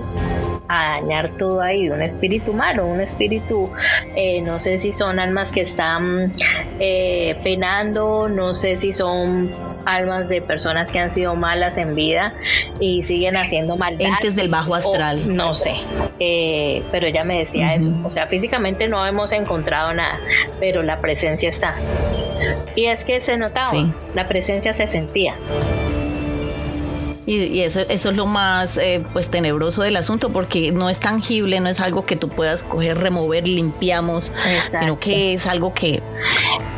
a 0.70 1.00
dañar 1.02 1.32
todo 1.38 1.62
ahí, 1.62 1.90
un 1.90 2.02
espíritu 2.02 2.54
malo, 2.54 2.86
un 2.86 3.02
espíritu, 3.02 3.72
eh, 4.16 4.40
no 4.42 4.60
sé 4.60 4.80
si 4.80 4.94
son 4.94 5.20
almas 5.20 5.52
que 5.52 5.62
están 5.62 6.32
eh, 6.80 7.36
penando, 7.44 8.30
no 8.30 8.54
sé 8.54 8.76
si 8.76 8.94
son 8.94 9.52
almas 9.86 10.30
de 10.30 10.42
personas 10.42 10.92
que 10.92 11.00
han 11.00 11.12
sido 11.12 11.36
malas 11.36 11.76
en 11.78 11.96
vida 11.96 12.34
y 12.80 13.02
siguen 13.04 13.36
haciendo 13.36 13.78
maldad. 13.78 14.10
Entes 14.10 14.36
del 14.36 14.50
bajo 14.50 14.76
astral. 14.76 15.36
no 15.36 15.56
sé, 15.56 15.74
eh, 16.20 16.84
pero 16.92 17.08
ella 17.08 17.24
me 17.24 17.40
decía 17.40 17.74
eso. 17.74 17.92
O 18.04 18.12
sea, 18.12 18.28
físicamente 18.28 18.88
no 18.88 19.04
hemos 19.06 19.32
encontrado 19.32 19.92
nada, 19.94 20.20
pero 20.60 20.84
la 20.84 21.02
presencia 21.02 21.50
está. 21.50 21.76
Y 22.76 22.86
es 22.86 23.04
que 23.06 23.20
se 23.22 23.38
notaba, 23.38 23.92
la 24.14 24.28
presencia 24.28 24.76
se 24.76 24.86
sentía. 24.86 25.34
Y, 27.30 27.62
eso, 27.62 27.82
eso 27.82 28.10
es 28.10 28.16
lo 28.16 28.26
más 28.26 28.78
eh, 28.78 29.04
pues 29.14 29.30
tenebroso 29.30 29.84
del 29.84 29.96
asunto 29.98 30.32
porque 30.32 30.72
no 30.72 30.90
es 30.90 31.00
tangible, 31.00 31.60
no 31.60 31.70
es 31.70 31.80
algo 31.80 32.04
que 32.04 32.16
tú 32.16 32.28
puedas 32.28 32.64
coger, 32.64 32.98
remover, 32.98 33.48
limpiamos, 33.48 34.32
sino 34.72 35.00
que 35.00 35.36
es 35.36 35.46
algo 35.46 35.72
que 35.72 36.02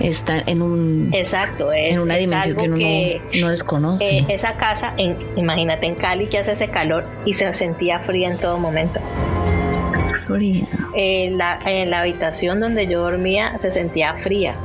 está 0.02 0.44
en 0.46 0.62
un 0.62 1.10
exacto 1.14 1.72
en 1.72 2.00
una 2.00 2.16
dimensión 2.18 2.76
que 2.76 3.22
uno 3.34 3.46
no, 3.46 3.50
desconoce. 3.50 4.18
Eh, 4.18 4.26
esa 4.28 4.58
casa, 4.58 4.94
en, 4.98 5.16
imagínate 5.38 5.86
en 5.86 5.96
Cali 5.96 6.28
que 6.28 6.40
hace 6.40 6.52
ese 6.52 6.68
calor 6.68 7.06
y 7.26 7.34
se 7.36 7.54
sentía 7.54 8.00
fría 8.00 8.30
en 8.30 8.38
todo 8.38 8.60
momento. 8.60 9.00
Fría. 10.28 10.66
en 10.96 11.38
la 11.38 12.00
habitación 12.00 12.60
donde 12.60 12.88
yo 12.88 13.04
dormía 13.04 13.58
se 13.58 13.72
sentía 13.72 14.16
fría 14.16 14.56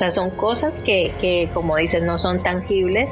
sea, 0.00 0.10
son 0.10 0.30
cosas 0.30 0.80
que, 0.80 1.12
que 1.20 1.50
como 1.52 1.76
dices, 1.76 2.02
no 2.02 2.18
son 2.18 2.42
tangibles, 2.42 3.10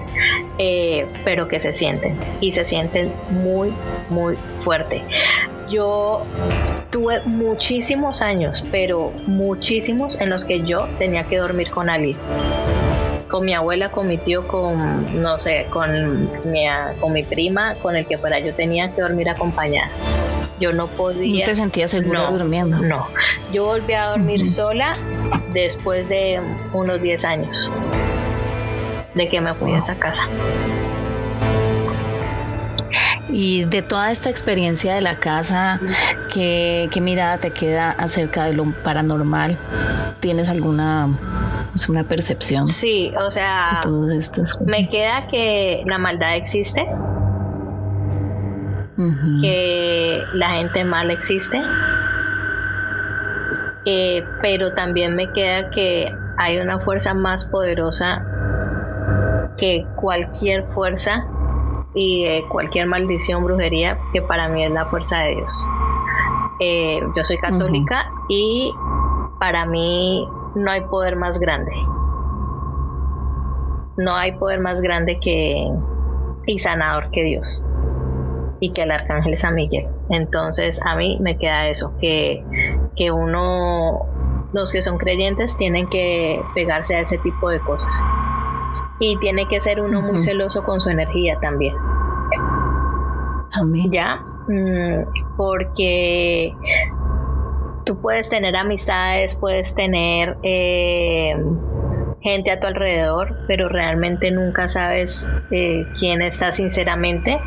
eh, 0.56 1.06
pero 1.22 1.46
que 1.46 1.60
se 1.60 1.74
sienten 1.74 2.16
y 2.40 2.52
se 2.52 2.64
sienten 2.64 3.12
muy, 3.30 3.72
muy 4.08 4.36
fuerte. 4.64 5.02
Yo 5.68 6.22
tuve 6.90 7.20
muchísimos 7.26 8.22
años, 8.22 8.64
pero 8.70 9.12
muchísimos 9.26 10.18
en 10.18 10.30
los 10.30 10.46
que 10.46 10.62
yo 10.62 10.88
tenía 10.98 11.24
que 11.24 11.36
dormir 11.36 11.70
con 11.70 11.90
alguien 11.90 12.16
con 13.28 13.44
mi 13.44 13.52
abuela, 13.52 13.90
con 13.90 14.08
mi 14.08 14.16
tío, 14.16 14.48
con, 14.48 15.20
no 15.20 15.38
sé, 15.38 15.66
con 15.68 16.50
mi, 16.50 16.64
con 16.98 17.12
mi 17.12 17.22
prima, 17.22 17.74
con 17.74 17.94
el 17.94 18.06
que 18.06 18.16
fuera, 18.16 18.38
yo 18.38 18.54
tenía 18.54 18.90
que 18.94 19.02
dormir 19.02 19.28
acompañada. 19.28 19.90
Yo 20.60 20.72
no 20.72 20.88
podía. 20.88 21.40
¿No 21.40 21.44
te 21.44 21.54
sentías 21.54 21.90
segura 21.90 22.30
durmiendo? 22.30 22.78
No. 22.78 23.06
Yo 23.52 23.66
volví 23.66 23.92
a 23.92 24.10
dormir 24.10 24.46
sola 24.46 24.96
después 25.52 26.08
de 26.08 26.40
unos 26.72 27.00
10 27.00 27.24
años 27.24 27.70
de 29.14 29.28
que 29.28 29.40
me 29.40 29.54
fui 29.54 29.72
a 29.72 29.78
esa 29.78 29.96
casa. 29.96 30.26
Y 33.30 33.64
de 33.64 33.82
toda 33.82 34.10
esta 34.10 34.30
experiencia 34.30 34.94
de 34.94 35.02
la 35.02 35.16
casa, 35.16 35.80
¿qué, 36.32 36.88
mirada 37.00 37.38
te 37.38 37.50
queda 37.50 37.90
acerca 37.90 38.44
de 38.44 38.54
lo 38.54 38.64
paranormal? 38.82 39.56
¿Tienes 40.20 40.48
alguna 40.48 41.08
una 41.88 42.02
percepción? 42.02 42.64
Sí, 42.64 43.12
o 43.16 43.30
sea, 43.30 43.80
me 44.66 44.88
queda 44.88 45.28
que 45.28 45.82
la 45.86 45.98
maldad 45.98 46.36
existe, 46.36 46.86
que 49.40 50.24
la 50.32 50.50
gente 50.50 50.84
mala 50.84 51.12
existe, 51.12 51.62
eh, 53.84 54.24
pero 54.42 54.72
también 54.72 55.14
me 55.14 55.32
queda 55.32 55.70
que 55.70 56.12
hay 56.36 56.58
una 56.58 56.80
fuerza 56.80 57.14
más 57.14 57.44
poderosa 57.44 58.24
que 59.56 59.86
cualquier 59.94 60.64
fuerza 60.74 61.26
y 61.94 62.42
cualquier 62.48 62.86
maldición, 62.86 63.44
brujería, 63.44 63.98
que 64.12 64.20
para 64.20 64.48
mí 64.48 64.64
es 64.64 64.72
la 64.72 64.86
fuerza 64.86 65.20
de 65.20 65.36
Dios. 65.36 65.68
Eh, 66.60 67.00
yo 67.14 67.24
soy 67.24 67.38
católica 67.38 68.10
y 68.28 68.74
para 69.38 69.64
mí 69.64 70.26
no 70.56 70.70
hay 70.72 70.80
poder 70.82 71.14
más 71.14 71.38
grande. 71.38 71.72
No 73.96 74.16
hay 74.16 74.32
poder 74.32 74.58
más 74.58 74.80
grande 74.80 75.20
que 75.20 75.70
y 76.46 76.58
sanador 76.58 77.10
que 77.10 77.22
Dios 77.24 77.62
y 78.60 78.72
que 78.72 78.82
el 78.82 78.90
arcángel 78.90 79.38
San 79.38 79.54
Miguel. 79.54 79.86
Entonces 80.10 80.80
a 80.84 80.96
mí 80.96 81.18
me 81.20 81.38
queda 81.38 81.68
eso, 81.68 81.94
que, 82.00 82.44
que 82.96 83.10
uno, 83.10 84.06
los 84.52 84.72
que 84.72 84.82
son 84.82 84.98
creyentes 84.98 85.56
tienen 85.56 85.88
que 85.88 86.40
pegarse 86.54 86.96
a 86.96 87.00
ese 87.00 87.18
tipo 87.18 87.50
de 87.50 87.60
cosas. 87.60 87.92
Y 89.00 89.16
tiene 89.18 89.46
que 89.46 89.60
ser 89.60 89.80
uno 89.80 90.02
muy 90.02 90.18
celoso 90.18 90.64
con 90.64 90.80
su 90.80 90.90
energía 90.90 91.38
también. 91.40 91.74
Amén. 93.52 93.90
Ya, 93.90 94.16
mm, 94.48 95.36
porque 95.36 96.54
tú 97.84 98.00
puedes 98.00 98.28
tener 98.28 98.54
amistades, 98.56 99.34
puedes 99.36 99.74
tener 99.74 100.36
eh, 100.42 101.34
gente 102.20 102.50
a 102.50 102.60
tu 102.60 102.66
alrededor, 102.66 103.36
pero 103.46 103.68
realmente 103.68 104.30
nunca 104.30 104.68
sabes 104.68 105.30
eh, 105.50 105.84
quién 105.98 106.22
está 106.22 106.52
sinceramente. 106.52 107.38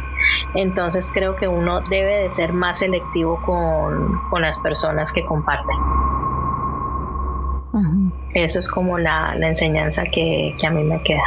Entonces 0.55 1.11
creo 1.13 1.35
que 1.35 1.47
uno 1.47 1.81
debe 1.89 2.23
de 2.23 2.31
ser 2.31 2.53
más 2.53 2.79
selectivo 2.79 3.39
con, 3.45 4.41
las 4.41 4.59
personas 4.59 5.11
que 5.11 5.25
comparten. 5.25 5.77
Eso 8.33 8.59
es 8.59 8.69
como 8.69 8.97
la, 8.97 9.35
enseñanza 9.39 10.03
que, 10.05 10.55
que 10.59 10.67
a 10.67 10.71
mí 10.71 10.83
me 10.83 11.01
queda 11.03 11.23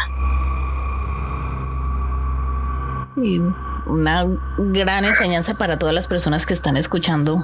una 3.86 4.26
gran 4.58 5.04
enseñanza 5.04 5.54
para 5.54 5.78
todas 5.78 5.94
las 5.94 6.06
personas 6.06 6.46
que 6.46 6.54
están 6.54 6.76
escuchando 6.76 7.38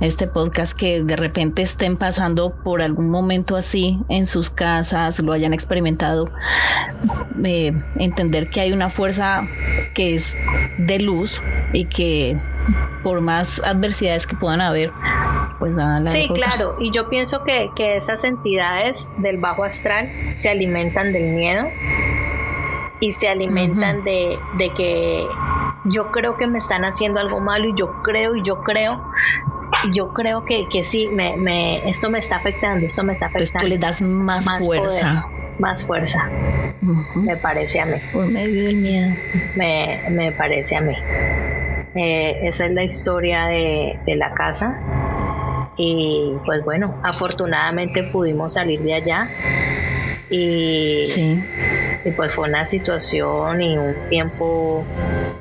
este 0.00 0.26
podcast 0.26 0.76
que 0.76 1.02
de 1.02 1.16
repente 1.16 1.62
estén 1.62 1.96
pasando 1.96 2.54
por 2.62 2.82
algún 2.82 3.10
momento 3.10 3.56
así 3.56 3.98
en 4.08 4.26
sus 4.26 4.50
casas, 4.50 5.20
lo 5.20 5.32
hayan 5.32 5.52
experimentado, 5.52 6.26
eh, 7.44 7.72
entender 7.96 8.50
que 8.50 8.60
hay 8.60 8.72
una 8.72 8.90
fuerza 8.90 9.46
que 9.94 10.14
es 10.14 10.36
de 10.78 10.98
luz 10.98 11.40
y 11.72 11.86
que 11.86 12.36
por 13.02 13.20
más 13.20 13.60
adversidades 13.64 14.26
que 14.26 14.36
puedan 14.36 14.60
haber, 14.60 14.92
pues 15.58 15.74
nada. 15.74 16.04
Sí, 16.04 16.28
claro, 16.34 16.76
y 16.80 16.92
yo 16.92 17.08
pienso 17.08 17.44
que, 17.44 17.70
que 17.74 17.96
esas 17.96 18.24
entidades 18.24 19.08
del 19.18 19.38
bajo 19.38 19.64
astral 19.64 20.08
se 20.34 20.50
alimentan 20.50 21.12
del 21.12 21.34
miedo 21.34 21.66
y 23.02 23.12
se 23.12 23.28
alimentan 23.28 24.04
de, 24.04 24.38
de, 24.58 24.70
que 24.70 25.26
yo 25.84 26.10
creo 26.10 26.36
que 26.36 26.46
me 26.46 26.58
están 26.58 26.84
haciendo 26.84 27.20
algo 27.20 27.40
malo 27.40 27.68
y 27.68 27.74
yo 27.76 28.02
creo 28.02 28.36
y 28.36 28.42
yo 28.42 28.62
creo 28.62 29.02
y 29.84 29.92
yo 29.92 30.12
creo 30.12 30.44
que, 30.44 30.68
que 30.70 30.84
sí, 30.84 31.08
me, 31.08 31.36
me, 31.36 31.88
esto 31.88 32.10
me 32.10 32.18
está 32.18 32.36
afectando, 32.36 32.86
esto 32.86 33.02
me 33.04 33.14
está 33.14 33.26
afectando. 33.26 33.44
Entonces 33.44 33.62
tú 33.62 33.68
le 33.68 33.78
das 33.78 34.02
más, 34.02 34.66
fuerza. 34.66 35.26
más 35.58 35.84
fuerza, 35.84 36.30
me 37.16 37.36
parece 37.36 37.80
a 37.80 37.86
mí. 37.86 37.96
Por 38.12 38.26
medio 38.26 38.64
del 38.64 38.76
miedo. 38.76 39.14
Me, 39.56 40.02
me 40.10 40.32
parece 40.32 40.76
a 40.76 40.80
mí. 40.80 40.94
Eh, 41.94 42.40
esa 42.42 42.66
es 42.66 42.72
la 42.72 42.84
historia 42.84 43.46
de, 43.46 43.98
de 44.06 44.14
la 44.14 44.32
casa. 44.34 44.78
Y 45.76 46.34
pues 46.44 46.62
bueno, 46.64 46.94
afortunadamente 47.02 48.02
pudimos 48.02 48.52
salir 48.52 48.82
de 48.82 48.94
allá 48.94 49.28
y, 50.32 51.02
y 52.04 52.10
pues 52.16 52.34
fue 52.34 52.48
una 52.48 52.66
situación 52.66 53.60
y 53.60 53.76
un 53.76 53.94
tiempo 54.08 54.84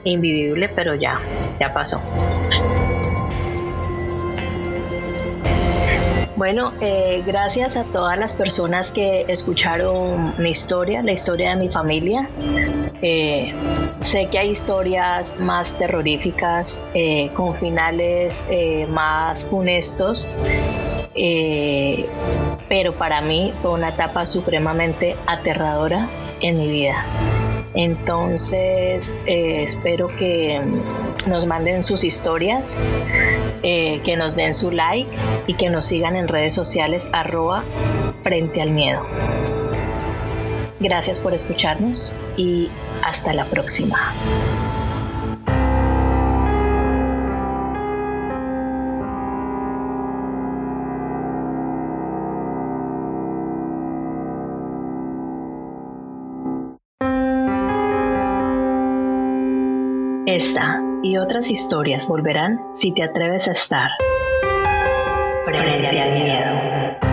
invivible, 0.04 0.70
pero 0.70 0.96
ya, 0.96 1.20
ya 1.60 1.74
pasó. 1.74 2.02
Bueno, 6.36 6.74
eh, 6.82 7.24
gracias 7.26 7.78
a 7.78 7.84
todas 7.84 8.18
las 8.18 8.34
personas 8.34 8.92
que 8.92 9.26
escucharon 9.28 10.34
mi 10.40 10.50
historia, 10.50 11.04
la 11.04 11.12
historia 11.12 11.52
de 11.52 11.56
mi 11.56 11.70
familia. 11.70 12.28
Eh, 13.02 13.54
sé 14.00 14.26
que 14.26 14.40
hay 14.40 14.50
historias 14.50 15.40
más 15.40 15.78
terroríficas, 15.78 16.84
eh, 16.96 17.30
con 17.36 17.56
finales 17.56 18.44
más 18.90 19.46
funestos, 19.46 20.28
pero 22.72 22.94
para 22.94 23.20
mí 23.20 23.52
fue 23.62 23.72
una 23.72 23.90
etapa 23.90 24.26
supremamente 24.26 25.18
aterradora 25.28 26.08
en 26.40 26.58
mi 26.58 26.70
vida. 26.70 27.04
Entonces, 27.74 29.14
espero 29.26 30.08
que 30.16 30.62
nos 31.28 31.48
manden 31.48 31.84
sus 31.84 32.06
historias 32.06 32.78
eh, 33.62 34.00
que 34.06 34.16
nos 34.16 34.38
den 34.38 34.54
su 34.54 34.72
like 34.72 35.12
y 35.48 35.56
que 35.56 35.70
nos 35.70 35.84
sigan 35.84 36.16
en 36.16 36.30
redes 36.30 36.54
sociales 36.54 37.10
arroba 37.12 37.66
frente 38.24 38.62
al 38.62 38.72
miedo. 38.72 39.06
Gracias 40.80 41.20
por 41.20 41.34
escucharnos 41.34 42.14
y 42.38 42.70
hasta 43.04 43.34
la 43.34 43.44
próxima. 43.44 43.98
Esta 60.32 60.82
y 61.04 61.18
otras 61.18 61.52
historias 61.52 62.08
volverán 62.08 62.62
si 62.72 62.94
te 62.94 63.04
atreves 63.04 63.50
a 63.50 63.52
estar 63.52 63.90
frente 65.44 66.00
al 66.00 66.14
miedo. 66.14 67.11